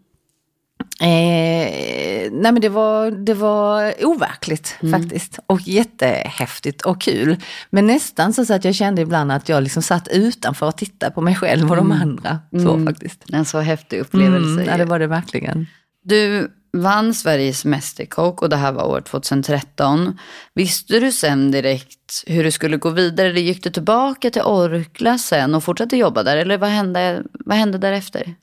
[1.04, 5.38] Eh, nej men det var, det var overkligt faktiskt.
[5.46, 7.36] Och jättehäftigt och kul.
[7.70, 11.20] Men nästan så, att jag kände ibland att jag liksom satt utanför och tittade på
[11.20, 12.38] mig själv och de andra.
[12.62, 13.24] Så faktiskt.
[13.32, 14.62] En så häftig upplevelse.
[14.62, 15.66] Mm, ja det var det verkligen.
[16.04, 20.18] Du vann Sveriges Mästerkock och det här var år 2013.
[20.54, 23.28] Visste du sen direkt hur du skulle gå vidare?
[23.28, 26.36] Eller gick du tillbaka till Orkla sen och fortsatte jobba där?
[26.36, 28.34] Eller vad hände, vad hände därefter?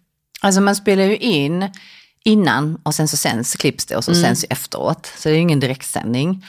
[0.41, 1.69] Alltså man spelar ju in
[2.23, 5.11] innan och sen så sänds, klipps det och så sänds ju efteråt.
[5.17, 6.45] Så det är ju ingen direktsändning.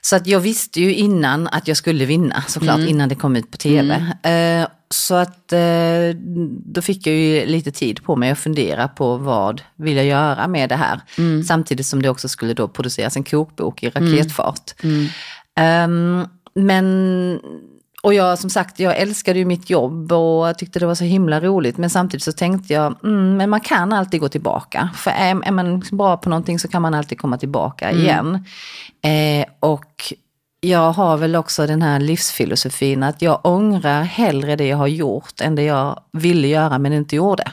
[0.00, 3.50] Så att jag visste ju innan att jag skulle vinna såklart, innan det kom ut
[3.50, 3.94] på tv.
[4.22, 6.16] Eh, så att eh,
[6.64, 10.48] då fick jag ju lite tid på mig att fundera på vad vill jag göra
[10.48, 11.00] med det här.
[11.42, 14.74] Samtidigt som det också skulle då produceras en kokbok i raketfart.
[15.56, 17.40] Ehm, men,
[18.02, 21.40] och jag som sagt, jag älskade ju mitt jobb och tyckte det var så himla
[21.40, 21.76] roligt.
[21.76, 24.90] Men samtidigt så tänkte jag, mm, men man kan alltid gå tillbaka.
[24.94, 28.44] För är, är man bra på någonting så kan man alltid komma tillbaka igen.
[29.02, 30.12] Eh, och
[30.60, 35.40] jag har väl också den här livsfilosofin att jag ångrar hellre det jag har gjort
[35.40, 37.52] än det jag ville göra men inte gjorde.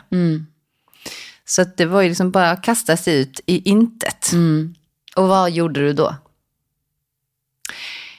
[1.45, 4.31] Så att det var ju liksom bara att kasta sig ut i intet.
[5.15, 6.15] Och vad gjorde du då?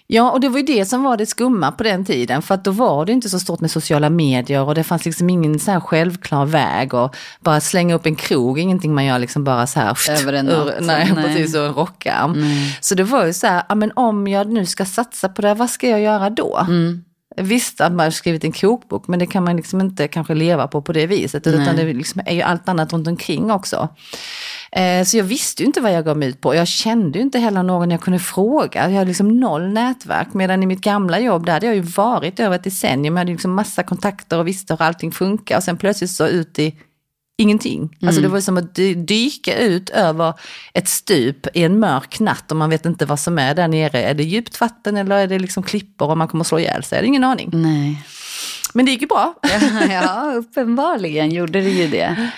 [0.08, 2.42] Ja, och det var ju det som var det skumma på den tiden.
[2.42, 5.30] För att då var det inte så stort med sociala medier och det fanns liksom
[5.30, 9.44] ingen så här självklar väg och bara slänga upp en krog, ingenting man gör liksom
[9.44, 10.10] bara så här.
[10.10, 10.74] Över en natt.
[10.80, 11.24] nej, Nej.
[11.24, 12.44] precis, och en rockarm.
[12.80, 15.48] Så det var ju så här, ja men om jag nu ska satsa på det
[15.48, 16.66] här, vad ska jag göra då?
[17.36, 20.68] Visst att man har skrivit en kokbok, men det kan man liksom inte kanske leva
[20.68, 21.46] på på det viset.
[21.46, 23.88] Utan det liksom är ju allt annat runt omkring också.
[24.72, 26.54] Eh, så jag visste ju inte vad jag gav mig ut på.
[26.54, 28.90] Jag kände ju inte heller någon jag kunde fråga.
[28.90, 30.34] Jag hade liksom noll nätverk.
[30.34, 33.14] Medan i mitt gamla jobb, där hade jag ju varit över ett decennium.
[33.14, 35.56] Jag hade liksom massa kontakter och visste hur allting funkar.
[35.56, 36.74] Och sen plötsligt så ut i
[37.38, 37.96] ingenting.
[38.06, 40.34] Alltså det var som att dy- dyka ut över
[40.74, 44.02] ett stup i en mörk natt och man vet inte vad som är där nere.
[44.02, 46.96] Är det djupt vatten eller är det liksom klippor och man kommer slå ihjäl sig?
[46.96, 47.50] Jag hade ingen aning.
[47.52, 48.02] Nej.
[48.74, 49.34] Men det gick ju bra.
[49.90, 52.30] ja, uppenbarligen gjorde det ju det.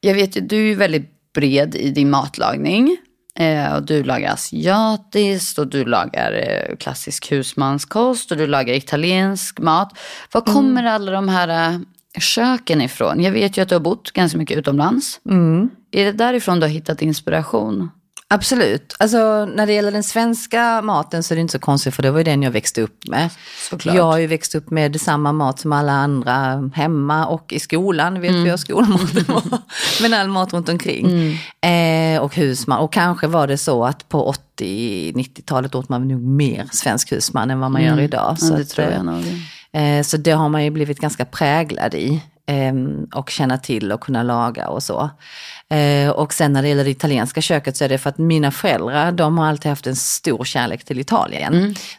[0.00, 2.96] Jag vet ju, du är ju väldigt bred i din matlagning.
[3.38, 9.58] Eh, och du lagar asiatiskt och du lagar eh, klassisk husmanskost och du lagar italiensk
[9.58, 9.98] mat.
[10.32, 11.80] Var kommer alla de här eh,
[12.20, 13.20] köken ifrån?
[13.20, 15.20] Jag vet ju att du har bott ganska mycket utomlands.
[15.92, 17.90] Är det därifrån du har hittat inspiration?
[18.28, 18.96] Absolut.
[18.98, 22.10] Alltså när det gäller den svenska maten så är det inte så konstigt för det
[22.10, 23.30] var ju den jag växte upp med.
[23.70, 23.96] Såklart.
[23.96, 28.20] Jag har ju växt upp med samma mat som alla andra hemma och i skolan.
[28.20, 28.44] Vet mm.
[28.44, 29.42] hur skolmaten var.
[30.02, 31.32] Men all mat runt omkring.
[31.60, 32.78] Eh, och husman.
[32.78, 37.60] Och kanske var det så att på 80-90-talet åt man nog mer svensk husman än
[37.60, 38.30] vad man gör idag.
[38.30, 38.84] Ja, Så det att, tror
[39.72, 39.98] eh.
[39.98, 42.22] Eh, Så det har man ju blivit ganska präglad i.
[42.46, 45.10] ehm, Och känna till och kunna laga och så.
[45.70, 48.50] Eh, Och sen när det gäller det italienska köket så är det för att mina
[48.50, 51.52] föräldrar, de har alltid haft en stor kärlek till Italien.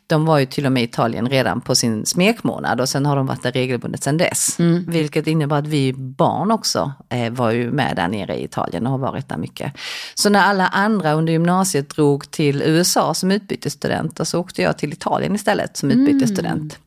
[0.07, 3.15] De var ju till och med i Italien redan på sin smekmånad och sen har
[3.15, 4.55] de varit där regelbundet sen dess.
[4.87, 8.91] Vilket innebar att vi barn också eh, var ju med där nere i Italien och
[8.91, 9.73] har varit där mycket.
[10.15, 14.93] Så när alla andra under gymnasiet drog till USA som utbytesstudenter så åkte jag till
[14.93, 16.79] Italien istället som utbytesstudent.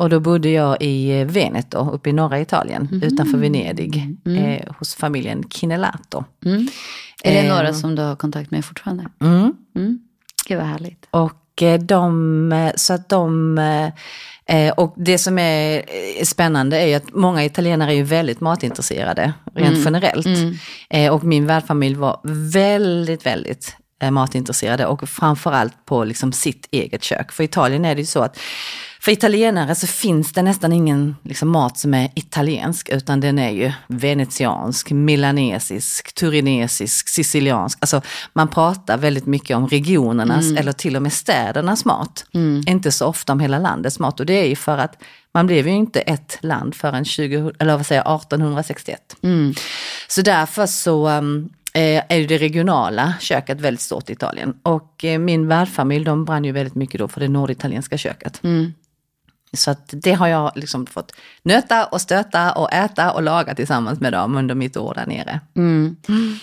[0.00, 5.44] Och då bodde jag i Veneto, uppe i norra Italien, utanför Venedig, eh, hos familjen
[5.50, 6.24] Kinelato.
[7.24, 9.06] Är det Eh, några som du har kontakt med fortfarande?
[9.20, 9.52] Mm.
[9.76, 9.98] Mm.
[10.48, 11.06] Gud vad härligt.
[11.10, 16.80] Och eh, de, eh, så att de, eh, eh, och det som är eh, spännande
[16.80, 20.26] är ju att många italienare är ju väldigt matintresserade, rent generellt.
[20.90, 22.20] Eh, Och min värdfamilj var
[22.52, 27.32] väldigt, väldigt eh, matintresserade och framförallt på liksom sitt eget kök.
[27.32, 28.38] För i Italien är det ju så att
[29.02, 33.50] för italienare så finns det nästan ingen liksom, mat som är italiensk, utan den är
[33.50, 37.78] ju venetiansk, milanesisk, turinesisk, siciliansk.
[37.80, 40.56] Alltså man pratar väldigt mycket om regionernas mm.
[40.56, 42.24] eller till och med städernas mat.
[42.34, 42.62] Mm.
[42.66, 45.02] Inte så ofta om hela landets mat och det är ju för att
[45.34, 49.16] man blev ju inte ett land förrän 20, eller vad säger, 1861.
[49.22, 49.54] Mm.
[50.08, 54.54] Så därför så um, är det regionala köket väldigt stort i Italien.
[54.62, 58.40] Och eh, min värdfamilj de brann ju väldigt mycket då för det norditalienska köket.
[58.44, 58.72] Mm.
[59.52, 64.00] Så att det har jag liksom fått nöta och stöta och äta och laga tillsammans
[64.00, 65.40] med dem under mitt år där nere.
[65.56, 65.96] Mm.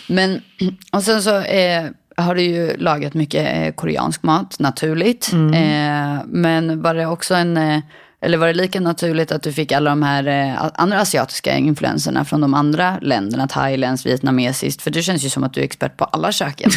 [0.08, 0.42] Men,
[0.92, 1.86] och sen så eh,
[2.18, 5.32] har du ju lagat mycket eh, koreansk mat, naturligt.
[5.32, 5.54] Mm.
[5.54, 7.80] Eh, men var det också en, eh,
[8.22, 12.26] eller var det lika naturligt att du fick alla de här eh, andra asiatiska influenserna
[12.26, 14.82] från de andra länderna, thailändsk, vietnamesiskt?
[14.82, 16.72] För du känns ju som att du är expert på alla köken.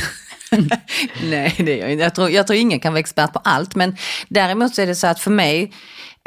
[1.23, 2.03] Nej, det är jag inte.
[2.03, 3.97] Jag tror, jag tror ingen kan vara expert på allt, men
[4.29, 5.73] däremot så är det så att för mig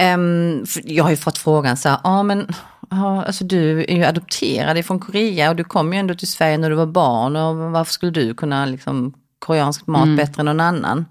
[0.03, 2.47] Um, jag har ju fått frågan så här, ja ah, men
[2.89, 6.57] ja, alltså du är ju adopterad från Korea och du kom ju ändå till Sverige
[6.57, 10.15] när du var barn och varför skulle du kunna liksom koreansk mat mm.
[10.15, 11.05] bättre än någon annan?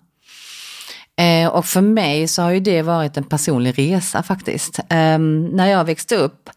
[1.18, 4.78] Eh, och för mig så har ju det varit en personlig resa faktiskt.
[4.78, 6.50] Eh, när jag växte upp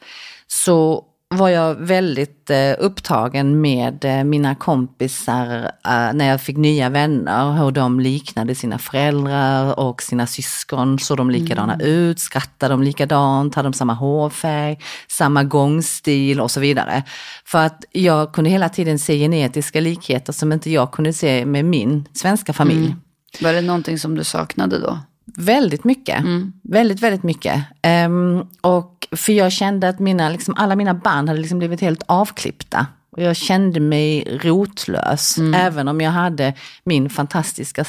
[0.47, 1.03] så
[1.37, 7.51] var jag väldigt eh, upptagen med eh, mina kompisar eh, när jag fick nya vänner,
[7.53, 10.99] hur de liknade sina föräldrar och sina syskon.
[10.99, 11.87] Såg de likadana mm.
[11.87, 12.19] ut?
[12.19, 13.55] Skrattade de likadant?
[13.55, 14.79] Hade de samma hårfärg?
[15.07, 17.03] Samma gångstil och så vidare.
[17.45, 21.65] För att jag kunde hela tiden se genetiska likheter som inte jag kunde se med
[21.65, 22.85] min svenska familj.
[22.85, 22.99] Mm.
[23.41, 24.99] Var det någonting som du saknade då?
[25.25, 26.19] Väldigt mycket.
[26.19, 26.53] Mm.
[26.63, 27.63] Väldigt, väldigt mycket.
[28.05, 32.03] Um, och för jag kände att mina, liksom, alla mina band hade liksom blivit helt
[32.05, 32.87] avklippta.
[33.11, 35.37] Och jag kände mig rotlös.
[35.37, 35.53] Mm.
[35.53, 37.85] Även om jag hade min fantastiska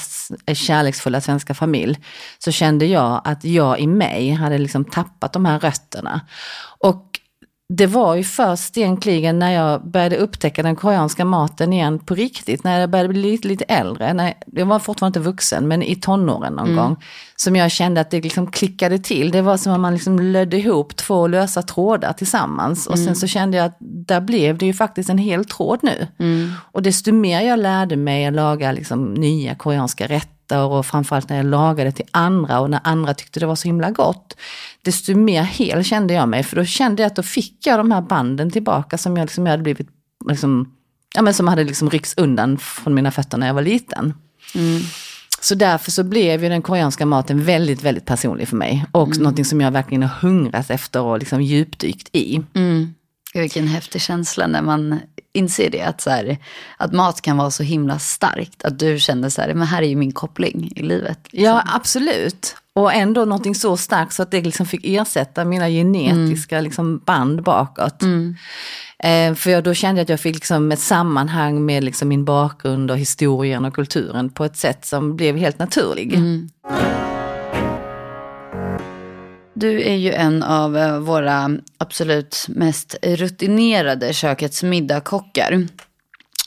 [0.54, 1.98] kärleksfulla svenska familj.
[2.38, 6.20] Så kände jag att jag i mig hade liksom tappat de här rötterna.
[6.78, 7.20] Och
[7.68, 12.64] det var ju först egentligen när jag började upptäcka den koreanska maten igen på riktigt,
[12.64, 15.96] när jag började bli lite, lite äldre, när jag var fortfarande inte vuxen, men i
[15.96, 16.76] tonåren någon mm.
[16.76, 16.96] gång,
[17.36, 19.30] som jag kände att det liksom klickade till.
[19.30, 22.86] Det var som att man liksom lödde ihop två lösa trådar tillsammans.
[22.86, 23.06] Och mm.
[23.06, 26.06] sen så kände jag att där blev det ju faktiskt en hel tråd nu.
[26.18, 26.52] Mm.
[26.72, 31.36] Och desto mer jag lärde mig att laga liksom nya koreanska rätter, och framförallt när
[31.36, 34.36] jag lagade till andra och när andra tyckte det var så himla gott,
[34.82, 36.42] desto mer hel kände jag mig.
[36.42, 39.46] För då kände jag att då fick jag de här banden tillbaka som jag, liksom,
[39.46, 39.88] jag hade blivit,
[40.28, 40.72] liksom,
[41.14, 44.14] ja, men som hade liksom ryckts undan från mina fötter när jag var liten.
[44.54, 44.82] Mm.
[45.40, 48.84] Så därför så blev ju den koreanska maten väldigt, väldigt personlig för mig.
[48.92, 49.18] Och mm.
[49.18, 52.42] någonting som jag verkligen har hungrat efter och liksom djupdykt i.
[52.54, 52.94] Mm.
[53.34, 55.00] Vilken häftig känsla när man
[55.32, 55.82] inser det.
[55.82, 56.38] Att, så här,
[56.76, 58.64] att mat kan vara så himla starkt.
[58.64, 61.18] Att du känner så här, men här är ju min koppling i livet.
[61.22, 61.44] Liksom.
[61.44, 62.56] Ja, absolut.
[62.74, 66.64] Och ändå någonting så starkt så att det liksom fick ersätta mina genetiska mm.
[66.64, 68.02] liksom band bakåt.
[68.02, 68.36] Mm.
[68.98, 72.24] Eh, för jag, då kände jag att jag fick liksom ett sammanhang med liksom min
[72.24, 76.14] bakgrund och historien och kulturen på ett sätt som blev helt naturlig.
[76.14, 76.48] Mm.
[79.58, 85.66] Du är ju en av eh, våra absolut mest rutinerade kökets middagkockar.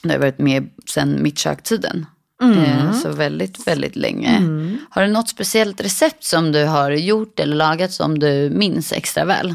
[0.02, 2.06] Du har varit med sedan mitt köktiden.
[2.42, 2.58] Mm.
[2.58, 4.36] Eh, så väldigt, väldigt länge.
[4.36, 4.78] Mm.
[4.90, 9.24] Har du något speciellt recept som du har gjort eller lagat som du minns extra
[9.24, 9.54] väl?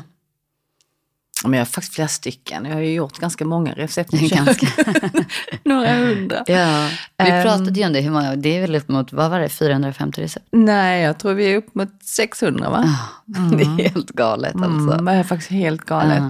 [1.43, 2.65] Men jag har faktiskt flera stycken.
[2.65, 4.67] Jag har ju gjort ganska många recept ganska.
[5.63, 6.43] Några hundra.
[6.47, 6.89] Ja.
[7.17, 9.39] Vi um, pratade ju om det, hur många, det är väl upp mot, vad var
[9.39, 10.45] det, 450 recept?
[10.51, 12.97] Nej, jag tror vi är upp mot 600 va?
[13.37, 13.57] Mm.
[13.57, 14.93] Det är helt galet alltså.
[14.93, 16.23] Mm, det är faktiskt helt galet.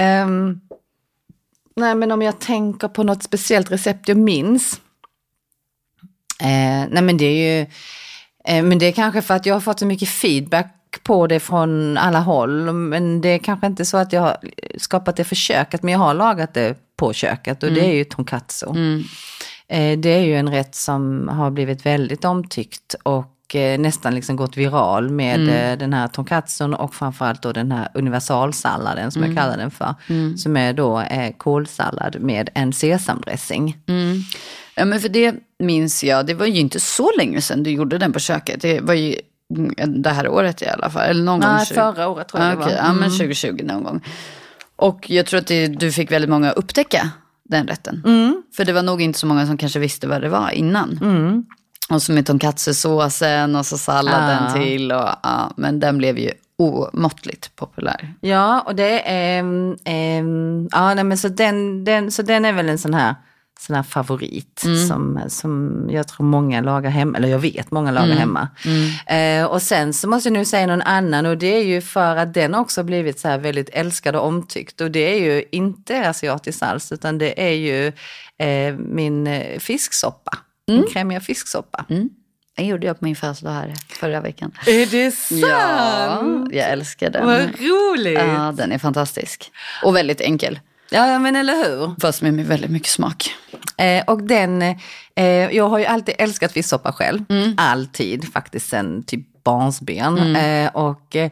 [0.00, 0.22] Uh.
[0.22, 0.60] Um,
[1.76, 4.80] nej men om jag tänker på något speciellt recept jag minns.
[6.40, 7.66] Eh, nej men det är ju,
[8.44, 11.40] eh, men det är kanske för att jag har fått så mycket feedback på det
[11.40, 12.72] från alla håll.
[12.72, 14.36] Men det är kanske inte så att jag har
[14.76, 17.80] skapat det för köket, men jag har lagat det på köket och mm.
[17.80, 18.66] det är ju tonkatsu.
[18.66, 19.02] Mm.
[19.68, 24.36] Eh, det är ju en rätt som har blivit väldigt omtyckt och eh, nästan liksom
[24.36, 25.48] gått viral med mm.
[25.48, 29.42] Eh, den här tonkatsun och framförallt då den här universalsalladen som jag mm.
[29.42, 29.94] kallar den för.
[30.08, 30.36] Mm.
[30.36, 31.04] Som är då
[31.38, 33.78] kålsallad med en sesamdressing.
[33.86, 34.22] Mm.
[34.74, 37.98] Ja men för det minns jag, det var ju inte så länge sedan du gjorde
[37.98, 38.60] den på köket.
[38.60, 39.14] Det var ju
[39.86, 41.02] det här året i alla fall.
[41.02, 41.64] Eller någon Nej, gång.
[41.66, 42.70] förra året tror jag ah, det var.
[42.70, 43.66] Ja, men 2020 mm.
[43.66, 44.04] någon gång.
[44.76, 47.10] Och jag tror att det, du fick väldigt många upptäcka
[47.44, 48.02] den rätten.
[48.06, 48.42] Mm.
[48.56, 50.98] För det var nog inte så många som kanske visste vad det var innan.
[51.02, 51.44] Mm.
[51.90, 54.52] Och så med tonkatsu-såsen och så salladen ah.
[54.52, 54.92] till.
[54.92, 58.14] Och, ja, men den blev ju omåttligt populär.
[58.20, 62.52] Ja, och det är, ähm, ähm, ja, nej, men så, den, den, så den är
[62.52, 63.14] väl en sån här
[63.60, 64.86] sån här favorit Mm.
[64.88, 68.48] som, som jag tror många lagar hemma, eller jag vet många lagar hemma.
[69.06, 72.16] Eh, och sen så måste jag nu säga någon annan och det är ju för
[72.16, 74.80] att den också blivit så här väldigt älskad och omtyckt.
[74.80, 77.86] Och det är ju inte asiatiskt alls utan det är ju
[78.38, 80.38] eh, min eh, fisksoppa.
[80.68, 81.84] Min krämiga fisksoppa.
[82.56, 84.52] Den gjorde jag på min födelsedag här förra veckan.
[84.66, 85.40] Är det sant?
[85.42, 87.26] Ja, jag älskar den.
[87.26, 88.18] Vad roligt!
[88.18, 89.50] Ja, den är fantastisk.
[89.84, 90.60] Och väldigt enkel.
[90.90, 91.94] Ja, men eller hur?
[92.00, 93.34] Fast med väldigt mycket smak.
[93.76, 97.24] Eh, och den, eh, jag har ju alltid älskat fisksoppa själv.
[97.56, 100.36] Alltid, faktiskt sen typ barnsben.
[100.36, 101.30] Eh, och eh,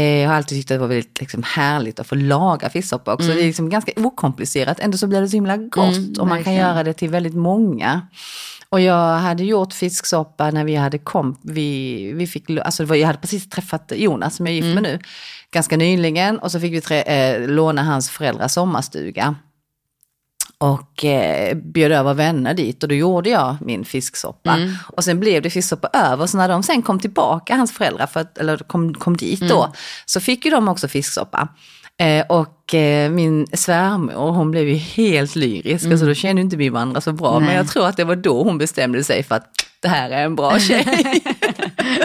[0.00, 3.28] jag har alltid tyckt att det var väldigt liksom, härligt att få laga fisksoppa också.
[3.28, 6.18] Det är liksom ganska okomplicerat, ändå så blir det så himla gott.
[6.18, 8.00] och man kan göra det till väldigt många.
[8.68, 13.06] Och jag hade gjort fisksoppa när vi hade komp, vi, vi fick, alltså var, jag
[13.06, 14.98] hade precis träffat Jonas som jag är gift med nu,
[15.50, 16.38] ganska nyligen.
[16.38, 19.34] Och så fick vi trä, eh, låna hans föräldrars sommarstuga.
[20.58, 24.54] Och eh, bjöd över vänner dit och då gjorde jag min fisksoppa.
[24.88, 26.26] Och sen blev det fisksoppa över.
[26.26, 29.72] Så när de sen kom tillbaka, hans föräldrar, för eller kom, kom dit då,
[30.06, 31.48] så fick ju de också fisksoppa.
[31.98, 36.68] Eh, och eh, min svärmor, hon blev ju helt lyrisk, alltså då kände inte vi
[36.68, 37.38] varandra så bra.
[37.38, 37.56] Men Nej.
[37.56, 39.48] jag tror att det var då hon bestämde sig för att
[39.80, 41.22] det här är en bra tjej.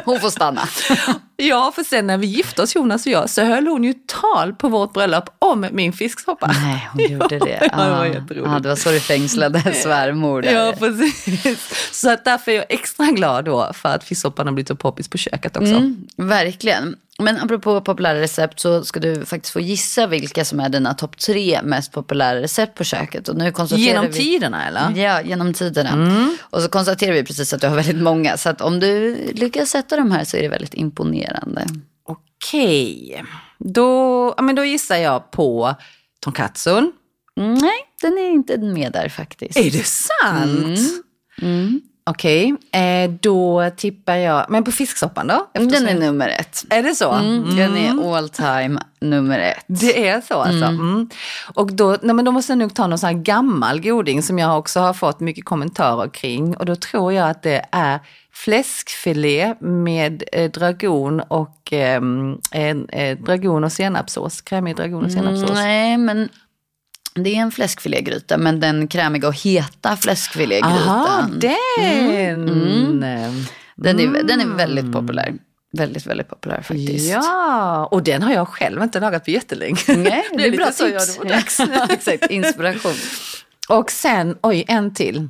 [0.06, 0.62] Hon får stanna.
[1.38, 4.54] ja, för sen när vi gifte oss, Jonas och jag, så höll hon ju tal
[4.54, 6.48] på vårt bröllop om min fisksoppa.
[6.48, 7.70] Nej, hon gjorde det.
[7.72, 8.08] Ja, det var Ja.
[8.08, 8.52] jätteroligt.
[8.54, 10.54] Ja, det var så du fängslade svärmor där.
[10.66, 11.70] Ja, precis.
[11.92, 15.08] Så att därför är jag extra glad då för att fisksoppan har blivit så poppis
[15.10, 15.74] på köket också.
[15.74, 16.96] Mm, verkligen.
[17.22, 21.18] Men apropå populära recept så ska du faktiskt få gissa vilka som är dina topp
[21.18, 23.30] tre mest populära recept på köket.
[23.30, 24.14] Och nu konstaterar Genom vi...
[24.14, 25.04] tiderna eller?
[25.04, 26.30] Ja, genom tiderna.
[26.42, 28.38] Och så konstaterar vi precis att du har väldigt många.
[28.38, 31.66] Så att om du lyckas sätta de här så är det väldigt imponerande.
[32.08, 33.24] Okej,
[33.60, 35.76] då, ja, men då gissar jag på
[36.20, 36.92] tonkatsun.
[37.40, 39.58] Mm, nej, den är inte med där faktiskt.
[39.58, 40.80] Är det sant?
[42.04, 45.48] Okej, eh, då tippar jag, men på fisksoppan då?
[45.54, 46.66] Den är nummer ett.
[46.70, 47.12] Är det så?
[47.12, 49.66] Mm, Den är all time nummer ett.
[49.68, 50.66] Det är så alltså?
[50.66, 51.10] Mm.
[51.54, 54.40] Och då, nej men då måste jag nog ta någon sån här gammal goding som
[54.40, 56.58] jag också har fått mycket kommentarer kring.
[56.58, 58.00] Och då tror jag att det är
[58.34, 62.02] fläskfilé med eh, dragon och eh,
[62.52, 64.42] eh, dragon och senapssås.
[64.42, 65.50] Krämig dragon och senapssås.
[65.50, 66.30] Mm, nej, men
[67.16, 68.38] det är en fläskfilégryta.
[68.38, 71.40] Men den krämiga och heta Aha, fläskfilégrytan.
[71.40, 72.46] den!
[73.76, 75.34] Den, är, den är väldigt populär.
[75.74, 77.12] Väldigt, väldigt populär faktiskt.
[77.12, 79.78] Ja, och den har jag själv inte lagat på jättelänge.
[79.88, 81.18] Nej, det är lite bra så, tips.
[81.18, 81.60] det var dags.
[81.74, 82.94] Ja, exakt, inspiration.
[83.70, 85.28] Och sen, oj, en till.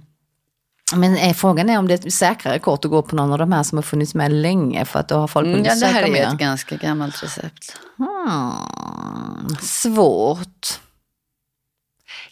[0.95, 3.51] Men eh, frågan är om det är säkrare kort att gå på någon av de
[3.51, 5.93] här som har funnits med länge för att då har folk Mm, hunnit ja, det
[5.93, 7.77] här är ett ganska gammalt recept.
[7.97, 10.79] Hmm, svårt.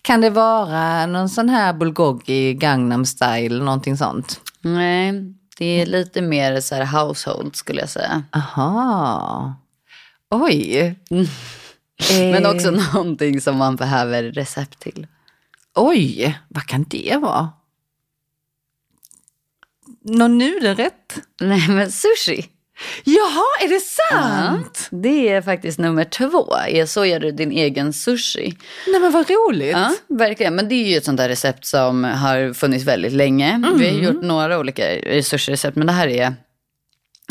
[0.09, 4.41] Kan det vara någon sån här bulgogi, Gangnam style, någonting sånt?
[4.61, 5.13] Nej,
[5.57, 8.23] det är lite mer så här household skulle jag säga.
[8.31, 9.53] Aha.
[10.29, 10.95] Oj.
[12.09, 15.07] Men Eh, också någonting som man behöver recept till.
[15.75, 17.49] Oj, vad kan det vara?
[20.01, 21.19] Någon nudelrätt?
[21.39, 22.49] Nej, men sushi.
[23.03, 24.87] Jaha, är det sant?
[24.91, 26.55] Det är faktiskt nummer två.
[26.67, 28.53] Är så gör du din egen sushi.
[28.87, 29.71] Nej men vad roligt.
[29.71, 30.55] Ja, verkligen.
[30.55, 33.63] Men det är ju ett sånt där recept som har funnits väldigt länge.
[33.75, 34.83] Vi har gjort några olika
[35.21, 36.33] sushi-recept, men det här är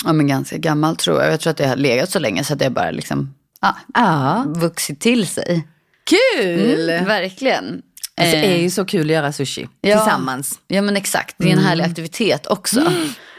[0.04, 1.32] ja, men ganska gammalt tror jag.
[1.32, 4.44] Jag tror att det har legat så länge så att det bara liksom ja, Ja,
[4.46, 5.68] vuxit till sig.
[6.04, 6.90] kul!
[6.90, 7.82] Mm, verkligen.
[8.20, 9.96] Alltså, det Eh, är ju så kul att göra sushi Ja.
[9.98, 10.60] tillsammans.
[10.66, 12.92] Ja men exakt, det är en härlig aktivitet också.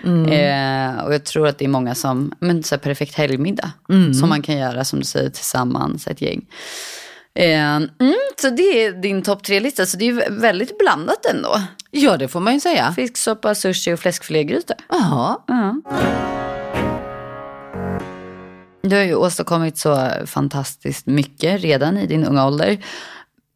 [0.04, 3.72] Eh, och jag tror att det är många som, men så här perfekt helgmiddag.
[4.20, 6.46] Som man kan göra som du säger tillsammans, ett gäng.
[7.36, 11.62] Eh, mm, så det är din topp tre-lista, så det är väldigt blandat ändå.
[11.92, 12.94] Ja, det får man ju säga.
[12.96, 14.74] Fisksoppa, sushi och fläskfilégryta.
[14.90, 15.44] Ja.
[18.82, 22.78] Du har ju åstadkommit så fantastiskt mycket redan i din unga ålder.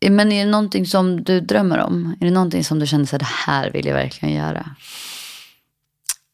[0.10, 2.16] Men är det någonting som du drömmer om?
[2.22, 4.66] Är det någonting som du känner så här, det här vill jag verkligen göra?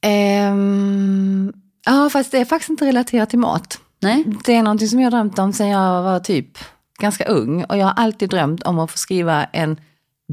[0.02, 1.54] Ehm,
[1.86, 3.80] ja, fast det är faktiskt inte relaterat till mat.
[4.02, 4.24] Nej?
[4.46, 6.58] Det är någonting som jag har drömt om sedan jag var typ
[7.00, 7.64] ganska ung.
[7.64, 9.80] Och jag har alltid drömt om att få skriva en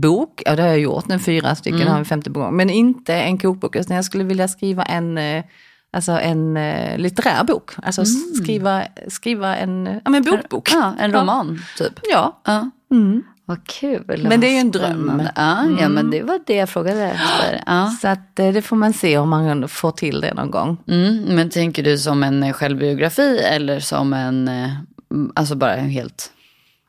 [0.00, 0.42] bok.
[0.46, 1.92] Ja, det har jag gjort nu, fyra stycken, Mm.
[1.92, 2.56] har vi femte på gång.
[2.56, 5.44] Men inte en kokbok, utan jag skulle vilja skriva en, eh,
[5.92, 7.70] alltså en eh, litterär bok.
[7.82, 8.04] Alltså
[8.42, 10.72] skriva, skriva en, ja men bokbok.
[10.72, 10.82] Mm.
[10.82, 12.00] Ja, en roman typ.
[12.12, 12.40] Ja.
[12.44, 12.70] Ja.
[12.90, 13.22] Mm.
[13.48, 14.26] Vad kul.
[14.28, 15.22] Men det är ju en dröm.
[15.36, 17.62] Ja, ja, men det var det jag frågade efter.
[17.66, 17.96] Ja.
[18.00, 20.76] Så att eh, det får man se om man får till det någon gång.
[20.88, 24.70] Mm, men tänker du som en eh, självbiografi eller som en, eh,
[25.12, 26.30] mm, alltså bara helt,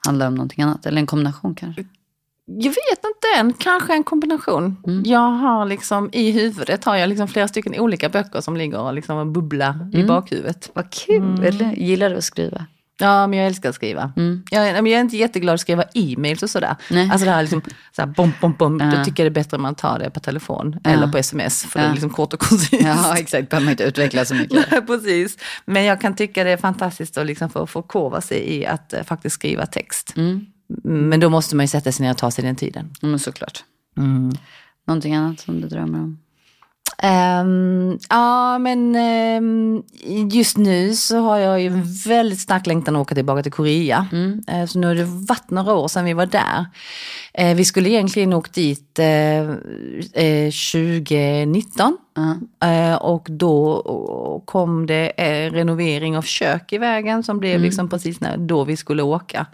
[0.06, 0.86] handlar om någonting annat?
[0.86, 1.86] Eller en kombination kanske?
[2.46, 4.78] Jag vet inte än, kanske en kombination.
[4.88, 5.04] Mm.
[5.06, 8.94] Jag har liksom i huvudet har jag liksom flera stycken olika böcker som ligger och
[8.94, 10.08] liksom bubblar i Mm.
[10.08, 10.70] bakhuvudet.
[10.74, 11.46] Vad kul.
[11.46, 11.74] Mm.
[11.78, 12.66] Gillar du att skriva?
[13.00, 14.12] Ja, men jag älskar att skriva.
[14.18, 14.44] Mm.
[14.52, 16.76] Jag, jag är inte jätteglad att skriva e-mails och sådär.
[16.90, 17.10] Nej.
[17.12, 17.62] Alltså det här liksom,
[17.96, 18.80] så här, bom, bom, bom.
[18.80, 18.86] Ja.
[18.98, 20.90] Då tycker jag det är bättre om man tar det på telefon Ja.
[20.90, 21.64] eller på sms.
[21.66, 21.90] För det Ja.
[21.90, 22.82] är liksom kort och koncist.
[22.84, 23.50] Ja, exakt.
[23.50, 24.72] Behöver man inte utveckla så mycket.
[24.72, 25.38] Nej, precis.
[25.66, 29.04] Men jag kan tycka det är fantastiskt att liksom få förkovra sig i att eh,
[29.04, 30.14] faktiskt skriva text.
[30.18, 30.46] Mm.
[30.84, 32.90] Men då måste man ju sätta sig ner och ta sig den tiden.
[33.02, 33.64] Ja, Men såklart.
[33.98, 34.32] Mm.
[34.88, 36.20] Någonting annat som du drömmer om?
[37.04, 39.84] Ehm, ja, men ehm,
[40.32, 44.08] just nu så har jag ju en väldigt stark längtan att åka tillbaka till Korea.
[44.12, 44.44] Mm.
[44.48, 46.66] Eh, så nu har det varit några år sedan vi var där.
[47.34, 49.40] Eh, vi skulle egentligen åkt dit eh,
[50.24, 51.98] eh, 2019.
[52.64, 53.82] Eh, och då
[54.46, 58.78] kom det eh, renovering av kök i vägen som blev liksom precis när, då vi
[58.78, 59.46] skulle åka.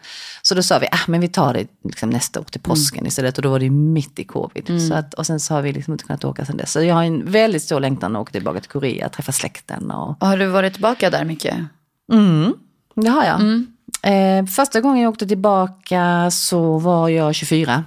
[0.41, 3.37] Så då sa vi, ah, men vi tar det liksom nästa år till påsken istället.
[3.37, 4.87] Och då var det mitt i covid.
[4.87, 6.71] Så att, och sen så har vi liksom inte kunnat åka sedan dess.
[6.71, 9.91] Så jag har en väldigt stor längtan att åka tillbaka till Korea, träffa släkten.
[9.91, 11.55] Och, Och har du varit tillbaka där mycket?
[12.13, 12.53] mm,
[12.95, 13.41] det har jag.
[14.03, 17.83] Eh, första gången jag åkte tillbaka så var jag 24.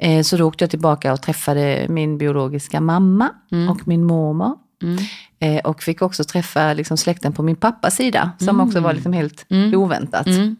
[0.00, 0.18] Mm.
[0.18, 3.30] Eh, Så då åkte jag tillbaka och träffade min biologiska mamma
[3.70, 4.56] och min mormor.
[5.40, 9.12] Eh, Och fick också träffa liksom släkten på min pappas sida, som också var liksom
[9.12, 10.26] helt oväntat.
[10.26, 10.56] Mm.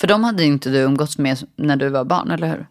[0.00, 2.66] För de hade inte du umgåtts med när du var barn, eller hur?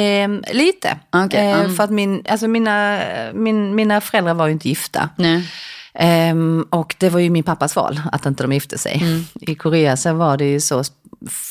[0.00, 0.98] Eh, lite.
[1.10, 1.74] Okej, eh, mm.
[1.74, 3.00] För att min, alltså mina,
[3.34, 5.10] min, mina föräldrar var ju inte gifta.
[5.94, 8.98] Ehm, och det var ju min pappas val att inte de gifte sig.
[9.02, 9.24] Mm.
[9.40, 10.82] I Korea så var det ju så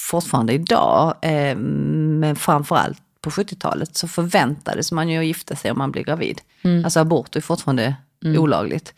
[0.09, 5.77] fortfarande idag, ehm, men framförallt på 70-talet så förväntades man ju att gifta sig om
[5.77, 6.41] man blir gravid.
[6.61, 6.85] Mm.
[6.85, 7.95] Alltså abort är fortfarande
[8.37, 8.93] olagligt.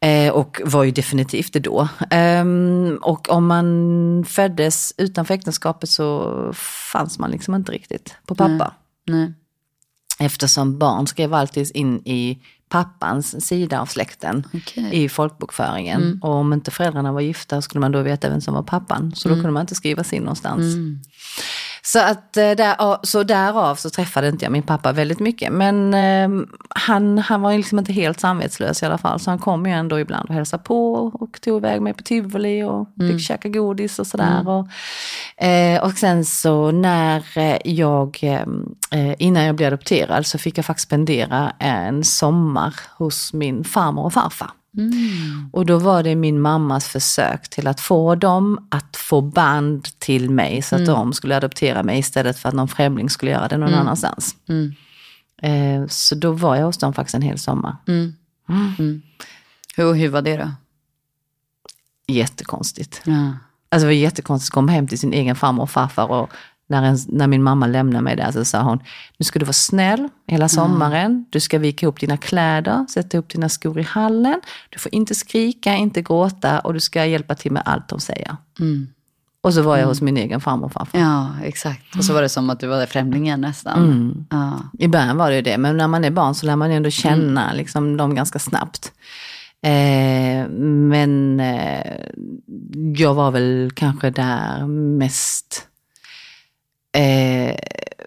[0.00, 1.88] Eh, och var ju definitivt det då.
[2.10, 6.52] Ehm, och om man föddes utanför äktenskapet så
[6.92, 8.72] fanns man liksom inte riktigt på pappa.
[9.06, 9.32] Nej.
[10.18, 12.38] Eftersom barn skrev alltid in i
[12.68, 15.04] pappans sida av släkten Okej.
[15.04, 16.20] i folkbokföringen.
[16.22, 19.12] Och om inte föräldrarna var gifta skulle man då veta vem som var pappan.
[19.14, 20.64] Så då kunde man inte skrivas in någonstans.
[21.86, 25.52] Så, att, eh, där, så därav så träffade inte jag min pappa väldigt mycket.
[25.52, 29.20] Men eh, han, han var liksom inte helt samvetslös i alla fall.
[29.20, 32.62] Så han kom ju ändå ibland och hälsade på och tog iväg mig på tivoli
[32.62, 34.48] och fick käka godis och sådär.
[34.48, 34.68] Och,
[35.44, 40.64] eh, och sen så när eh, jag, eh, innan jag blev adopterad så fick jag
[40.64, 44.50] faktiskt spendera en sommar hos min farmor och farfar.
[45.52, 50.30] Och då var det min mammas försök till att få dem att få band till
[50.30, 53.56] mig så att de skulle adoptera mig istället för att någon främling skulle göra det
[53.56, 54.36] någon annanstans.
[54.48, 54.74] Mm.
[55.42, 57.76] Eh, så då var jag hos dem faktiskt en hel sommar.
[59.76, 60.52] Hur, hur var det då?
[62.06, 63.02] Jättekonstigt.
[63.04, 63.32] Ja.
[63.68, 66.30] Alltså det var jättekonstigt att komma hem till sin egen farmor och farfar och
[66.68, 68.78] när, en, när min mamma lämnade mig där så sa hon,
[69.18, 73.28] nu ska du vara snäll hela sommaren, du ska vika upp dina kläder, sätta upp
[73.28, 74.40] dina skor i hallen,
[74.70, 78.36] du får inte skrika, inte gråta och du ska hjälpa till med allt de säger.
[78.60, 78.88] Mm.
[79.40, 80.98] Och så var jag hos min egen farmor och farfar.
[80.98, 81.96] ja, exakt.
[81.96, 83.84] Och så var det som att du var främlingen nästan.
[83.84, 84.26] Mm.
[84.30, 84.60] Ja.
[84.78, 86.90] I början var det ju det, men när man är barn så lär man ändå
[86.90, 88.92] känna liksom, dem ganska snabbt.
[89.62, 90.48] Eh,
[90.88, 91.96] men eh,
[92.96, 95.68] jag var väl kanske där mest
[96.96, 97.56] eh,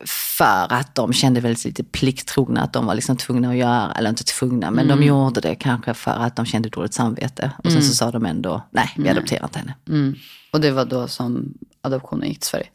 [0.06, 4.10] för att de kände väl lite plikttrogna, att de var liksom tvungna att göra, eller
[4.10, 7.52] inte tvungna, men de gjorde det kanske för att de kände dåligt samvete.
[7.64, 9.76] Och sen så sa de ändå, nej, vi adopterar inte henne.
[9.88, 10.16] Mm.
[10.52, 12.68] Och det var då som adoptionen gick till Sverige?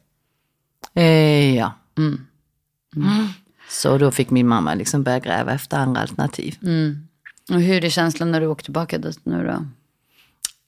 [0.95, 1.73] Eh, ja.
[1.99, 2.21] Mm.
[3.71, 6.59] Så då fick min mamma liksom börja gräva efter andra alternativ.
[6.63, 7.09] Mm.
[7.51, 9.67] Och hur är känslan när du åker tillbaka dit nu då?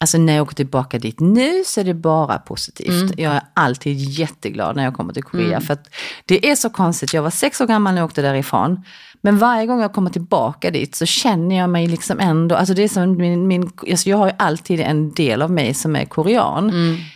[0.01, 3.19] Alltså när jag åker tillbaka dit nu så är det bara positivt.
[3.19, 5.61] Jag är alltid jätteglad när jag kommer till Korea.
[5.61, 5.95] För att
[6.25, 8.83] det är så konstigt, jag var sex år gammal när jag åkte därifrån.
[9.27, 12.83] Men varje gång jag kommer tillbaka dit så känner jag mig liksom ändå, alltså det
[12.83, 16.05] är som min, min alltså jag har ju alltid en del av mig som är
[16.05, 16.71] korean.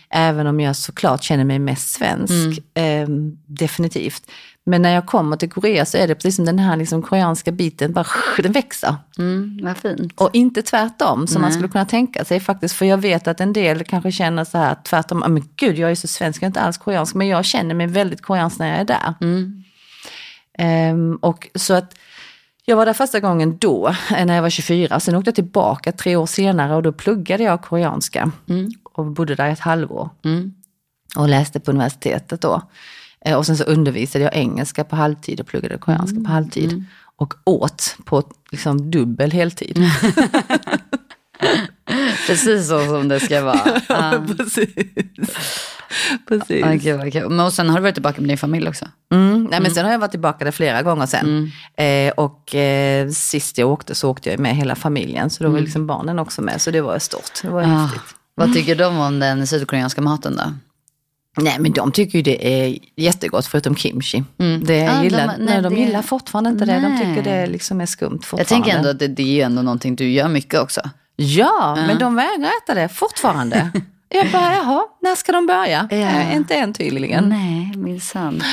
[0.09, 3.07] Även om jag såklart känner mig mest svensk, eh,
[3.45, 4.23] definitivt.
[4.65, 7.51] Men när jag kommer till Korea så är det precis som den här liksom koreanska
[7.51, 8.05] biten, bara
[8.37, 8.95] den växer.
[9.17, 10.13] Mm, vad fint.
[10.21, 12.75] Och inte tvärtom som man skulle kunna tänka sig faktiskt.
[12.75, 15.23] För jag vet att en del kanske känner så här tvärtom.
[15.23, 17.15] "Ah, Men gud, jag är så svensk, jag är inte alls koreansk.
[17.15, 19.13] Men jag känner mig väldigt koreansk när jag är där.
[20.57, 21.95] Ehm, och så att
[22.65, 24.99] jag var där första gången då, eh, när jag var 24.
[24.99, 28.31] Sen åkte jag tillbaka tre år senare och då pluggade jag koreanska.
[28.83, 30.09] Och bodde där ett halvår.
[31.15, 32.61] Och läste på universitetet då.
[33.25, 36.83] Eh, Och sen så undervisade jag engelska på halvtid och pluggade koreanska på halvtid.
[37.15, 39.77] Och åt på liksom dubbel heltid.
[42.27, 43.81] Precis så som det ska vara.
[43.89, 44.23] Ja.
[44.37, 44.69] Precis.
[46.27, 46.83] Precis.
[46.83, 47.29] Gud, vad kul.
[47.29, 48.85] Men och sen har du varit tillbaka med din familj också.
[49.13, 49.47] Mm.
[49.51, 51.51] Nej, men sen har jag varit tillbaka där flera gånger sen.
[51.77, 55.29] Eh, och eh, sist jag åkte så åkte jag med hela familjen.
[55.29, 56.61] Så då var liksom barnen också med.
[56.61, 57.41] Så det var stort.
[57.41, 57.67] Det var Ja.
[57.67, 58.01] häftigt.
[58.35, 60.43] Vad tycker de om den sydkoreanska maten då?
[61.41, 64.23] Nej men de tycker ju det är jättegott förutom kimchi.
[64.37, 66.73] Det Ah, de- gillar, nej, nej, de gillar fortfarande inte det.
[66.73, 66.97] De Nej.
[67.15, 68.41] tycker det liksom är skumt fortfarande.
[68.41, 70.81] Jag tänker ändå att det, det är ju ändå någonting du gör mycket också.
[71.21, 73.71] Ja, men de vägrar äta det fortfarande.
[74.09, 75.87] jag bara, jaha, när ska de börja?
[75.91, 75.97] Ja.
[75.97, 77.29] Eh, inte än tydligen.
[77.29, 78.43] Nej, minsann.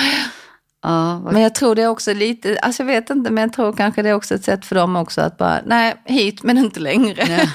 [0.82, 3.52] Ja, vad Men jag tror det är också lite, alltså jag vet inte, men jag
[3.52, 6.58] tror kanske det är också ett sätt för dem också att bara, nej, hit men
[6.58, 7.24] inte längre.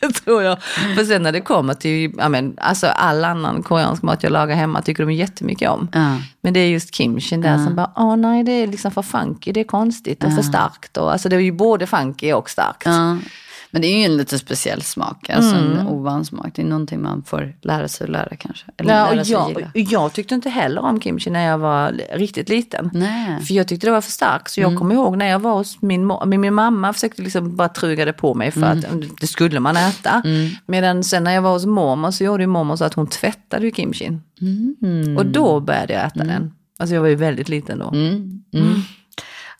[0.00, 0.62] Det tror jag.
[0.96, 4.56] För sen när det kommer till, ja men, alltså all annan koreansk mat jag lagar
[4.56, 5.88] hemma tycker de jättemycket om.
[5.92, 6.16] Ja.
[6.40, 9.52] Men det är just kimchi där som bara, åh nej det är liksom för funky,
[9.52, 10.96] det är konstigt och för starkt.
[10.96, 12.86] Och, alltså det är ju både funky och starkt.
[13.76, 15.72] Men det är ju en lite speciell smak, alltså Mm.
[15.78, 16.48] en ovan smak.
[16.54, 18.64] Det är någonting man får lära sig att lära kanske.
[18.76, 19.70] Eller Ja, lära sig jag, gilla.
[19.90, 22.90] jag tyckte inte heller om kimchi när jag var riktigt liten.
[22.92, 23.40] Nej.
[23.44, 24.50] För jag tyckte det var för starkt.
[24.50, 27.68] Så jag kommer ihåg när jag var hos min, min, min mamma försökte liksom bara
[27.68, 28.84] truga det på mig för att
[29.20, 30.22] det skulle man äta.
[30.66, 33.64] Medan sen när jag var hos mormor så gjorde ju mormor så att hon tvättade
[33.66, 34.22] ju kimchin.
[35.18, 36.52] Och då började jag äta den.
[36.78, 37.90] Alltså jag var ju väldigt liten då.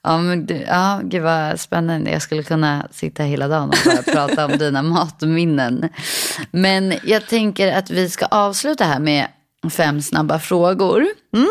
[0.06, 2.10] Ja, men du, ja, gud vad spännande.
[2.10, 5.88] Jag skulle kunna sitta hela dagen och bara prata om dina matminnen.
[6.50, 9.26] Men jag tänker att vi ska avsluta här med
[9.70, 11.06] fem snabba frågor.
[11.34, 11.48] Mm.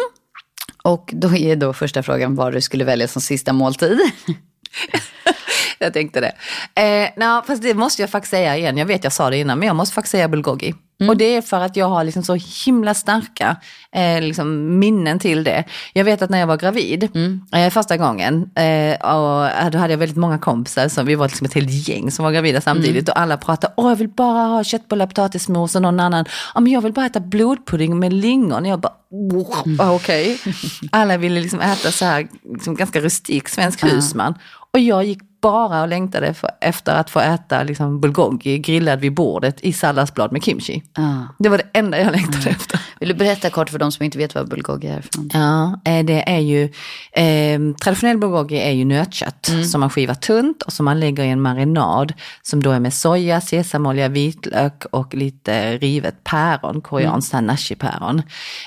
[0.84, 3.99] Och då är då första frågan vad du skulle välja som sista måltid.
[5.80, 6.36] Jag tänkte det.
[6.82, 8.78] Eh, no, fast det måste jag faktiskt säga igen.
[8.78, 10.76] Jag vet jag sa det innan, men jag måste faktiskt säga bulgogi.
[11.00, 13.56] Och det är för att jag har liksom så himla starka
[13.91, 15.64] eh, liksom minnen till det.
[15.93, 17.10] Jag vet att när jag var gravid,
[17.54, 21.46] eh, första gången, eh, och då hade jag väldigt många kompisar, så vi var liksom
[21.46, 23.10] ett helt gäng som var gravida samtidigt.
[23.10, 26.74] Och alla pratade, åh jag vill bara ha köttbullar, potatismos och någon annan, ja men
[26.74, 28.66] jag vill bara äta blodpudding med lingon.
[28.66, 30.39] Jag bara, oh, okej.
[30.91, 34.34] Alla ville liksom äta så här, liksom ganska rustik svensk husman.
[34.74, 39.14] Och jag gick bara och längtade för, efter att få äta liksom bulgogi grillad vid
[39.14, 40.84] bordet i salladsblad med kimchi.
[40.96, 41.28] Ja.
[41.40, 42.80] Det var det enda jag längtade efter.
[43.00, 45.40] Vill du berätta kort för de som inte vet vad bulgogi är för?
[45.40, 46.64] Ja, eh, det är ju,
[47.12, 51.30] eh, traditionell bulgogi är ju nötkött som man skivar tunt och som man lägger i
[51.30, 57.46] en marinad som då är med soja, sesamolja, vitlök och lite rivet päron, koreanskt mm.
[57.46, 58.22] nashi-päron.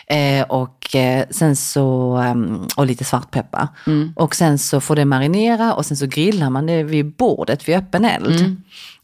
[0.07, 3.69] Eh, och eh, sen så, ehm, och lite svartpeppar.
[4.14, 7.77] Och sen så får det marinera och sen så grillar man det vid bordet vid
[7.77, 8.41] öppen eld.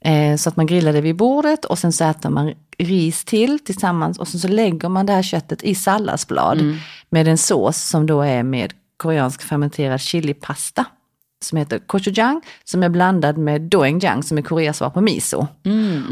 [0.00, 3.58] Eh, så att man grillar det vid bordet och sen så äter man ris till
[3.58, 6.58] tillsammans och sen så lägger man det här köttet i salladsblad
[7.10, 10.84] med en sås som då är med koreansk fermenterad chilipasta
[11.40, 15.46] som heter gochujang som är blandad med doenjang som är Koreas svar på miso.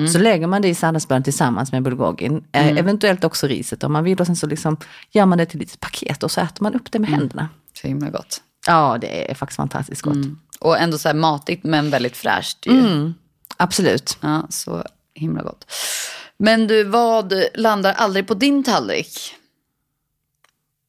[0.08, 4.04] Så lägger man det i salladsbladen tillsammans med bulgogin, eh, eventuellt också riset om man
[4.04, 4.76] vill och sen så liksom
[5.10, 7.48] gör man det till ett litet paket och så äter man upp det med händerna.
[7.82, 8.40] Så himla gott.
[8.66, 10.16] Ja, det är faktiskt fantastiskt gott.
[10.62, 13.12] Och ändå så här matigt men väldigt fräscht ju.
[13.56, 14.18] Absolut.
[14.20, 14.84] Ja, så
[15.14, 15.72] himla gott.
[16.36, 19.34] Men du, vad landar aldrig på din tallrik?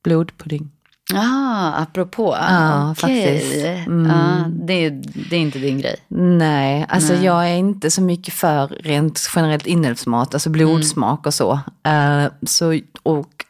[0.04, 0.72] Blodpudding.
[1.14, 2.38] Ah, apropå.
[2.40, 3.40] Ja, Okej.
[3.40, 3.66] faktiskt.
[4.08, 4.90] Ja, det,
[5.30, 5.96] det är inte din grej.
[6.08, 11.60] Nej, alltså jag är inte så mycket för rent generellt inälvsmat, alltså blodsmak och så.
[11.84, 13.46] Eh, så och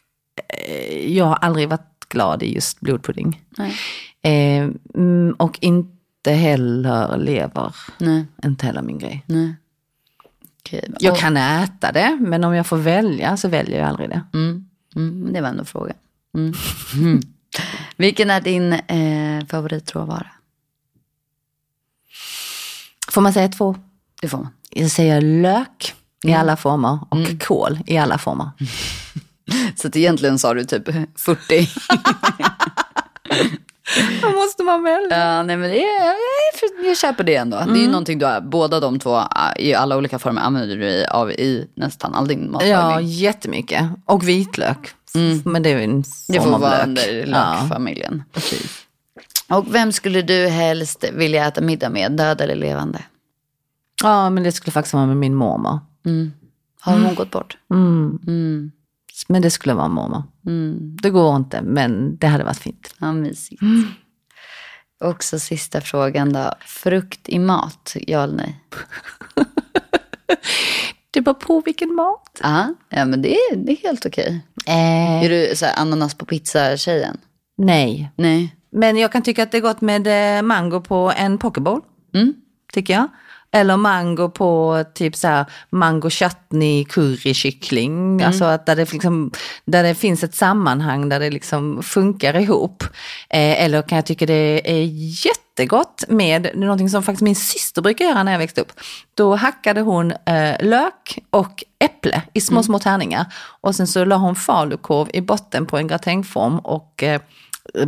[0.48, 3.42] eh, jag har aldrig varit glad i just blodpudding.
[3.58, 3.74] Nej.
[4.96, 5.60] Mm, och
[6.24, 9.24] inte heller lever, Nej, inte heller min grej.
[9.28, 9.56] nej.
[10.60, 10.92] Okej.
[11.00, 14.22] Jag kan äta det, men om jag får välja så väljer jag aldrig det.
[14.34, 14.66] Mm,
[14.96, 15.96] mm, det var ändå frågan.
[16.36, 16.54] Mm.
[16.94, 17.22] Mm.
[17.98, 20.28] Vilken är din eh, favoritråvara?
[23.12, 23.76] Får man säga två?
[24.22, 24.50] Det får man.
[24.70, 28.50] Jag säger lök i alla former och kål i alla former.
[29.76, 31.70] Så att egentligen sa du typ 40.
[34.22, 35.18] Då måste man välja.
[35.20, 37.58] Ja, nej men det är, jag, jag köper det ändå.
[37.58, 39.26] Det är ju någonting du har, båda de två äh,
[39.60, 43.08] i alla olika former använder du av i nästan all din Ja, matlagning.
[43.10, 43.90] jättemycket.
[44.06, 44.90] Och vitlök.
[45.46, 46.88] Men det är en det form får av vara lök.
[46.88, 48.24] under Ja, lökfamiljen.
[49.50, 53.00] Och vem skulle du helst vilja äta middag med, död eller levande?
[54.04, 55.80] ja, men det skulle faktiskt vara med min mormor.
[56.82, 57.58] Har hon gått bort?
[57.72, 58.20] Mm.
[58.28, 58.72] Mm.
[59.28, 60.24] Men det skulle vara mormor.
[60.46, 60.98] Mm.
[61.02, 62.96] Det går inte, men det hade varit fint.
[63.00, 63.62] Ja, mysigt.
[65.04, 66.54] Och så sista frågan då.
[66.66, 68.60] Frukt i mat, ja eller nej?
[71.12, 72.40] Det beror på vilken mat.
[72.44, 74.42] Ja, ja men det är, det är helt okej.
[74.66, 77.18] Eh, Är du så här, ananas på pizza-tjejen?
[77.58, 78.12] nej.
[78.16, 78.56] Nej.
[78.72, 81.82] Men jag kan tycka att det är gott med eh, mango på en pokeball.
[82.14, 82.34] Mm.
[82.74, 83.08] Tycker jag.
[83.56, 88.14] Eller mango på typ så här mango chutney currykyckling.
[88.14, 88.28] Mm.
[88.28, 89.32] Alltså att där det, liksom,
[89.66, 92.84] där det finns ett sammanhang där det liksom funkar ihop.
[93.30, 94.90] Eh, eller kan jag tycka det är
[95.26, 98.72] jättegott med någonting som faktiskt min syster brukar göra när jag växte upp.
[99.14, 102.64] Då hackade hon eh, lök och äpple i små, mm.
[102.64, 103.26] små tärningar.
[103.62, 107.22] Och sen så la hon falukorv i botten på en gratängform och eh,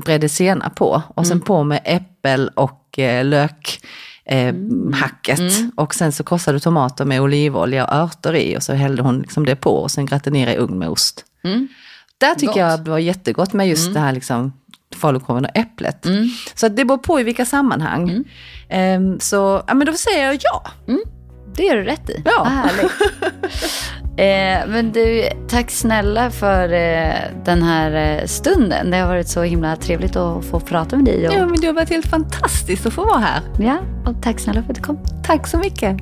[0.05, 1.01] bredde senap på.
[1.15, 1.45] Och sen mm.
[1.45, 3.79] på med äppel och eh, lök
[4.25, 4.93] eh, mm.
[4.93, 5.39] hacket.
[5.39, 5.71] Mm.
[5.75, 9.21] Och sen så korsade du tomater med olivolja och örter i och så hällde hon
[9.21, 11.25] liksom det på och sen gratinerade i ugn med ost.
[11.43, 11.67] Mm.
[12.17, 12.57] Där tycker Gott.
[12.57, 13.93] jag det var jättegott med just mm.
[13.93, 14.53] det här liksom
[14.95, 16.05] falukorven och äpplet.
[16.05, 16.29] Mm.
[16.55, 18.23] Så det beror på i vilka sammanhang.
[18.97, 20.63] Um, så ja, men då säger jag ja.
[21.55, 22.21] Det gör du rätt i.
[22.25, 22.31] Ja.
[22.37, 22.91] Vad härligt.
[24.17, 28.91] Eh, men du, tack snälla för eh, den här eh, stunden.
[28.91, 31.27] Det har varit så himla trevligt att få prata med dig.
[31.27, 31.33] Och...
[31.33, 33.41] Ja, men det har varit helt fantastiskt att få vara här.
[33.59, 34.99] Ja, och tack snälla för att du kom.
[35.23, 35.97] Tack så mycket.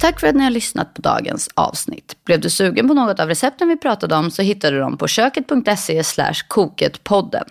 [0.00, 2.16] Tack för att ni har lyssnat på dagens avsnitt.
[2.24, 5.08] Blev du sugen på något av recepten vi pratade om så hittar du dem på
[5.08, 6.02] köket.se
[6.48, 7.44] koketpodden.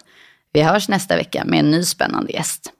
[0.54, 2.74] Vi hörs nästa vecka med en ny spännande gäst.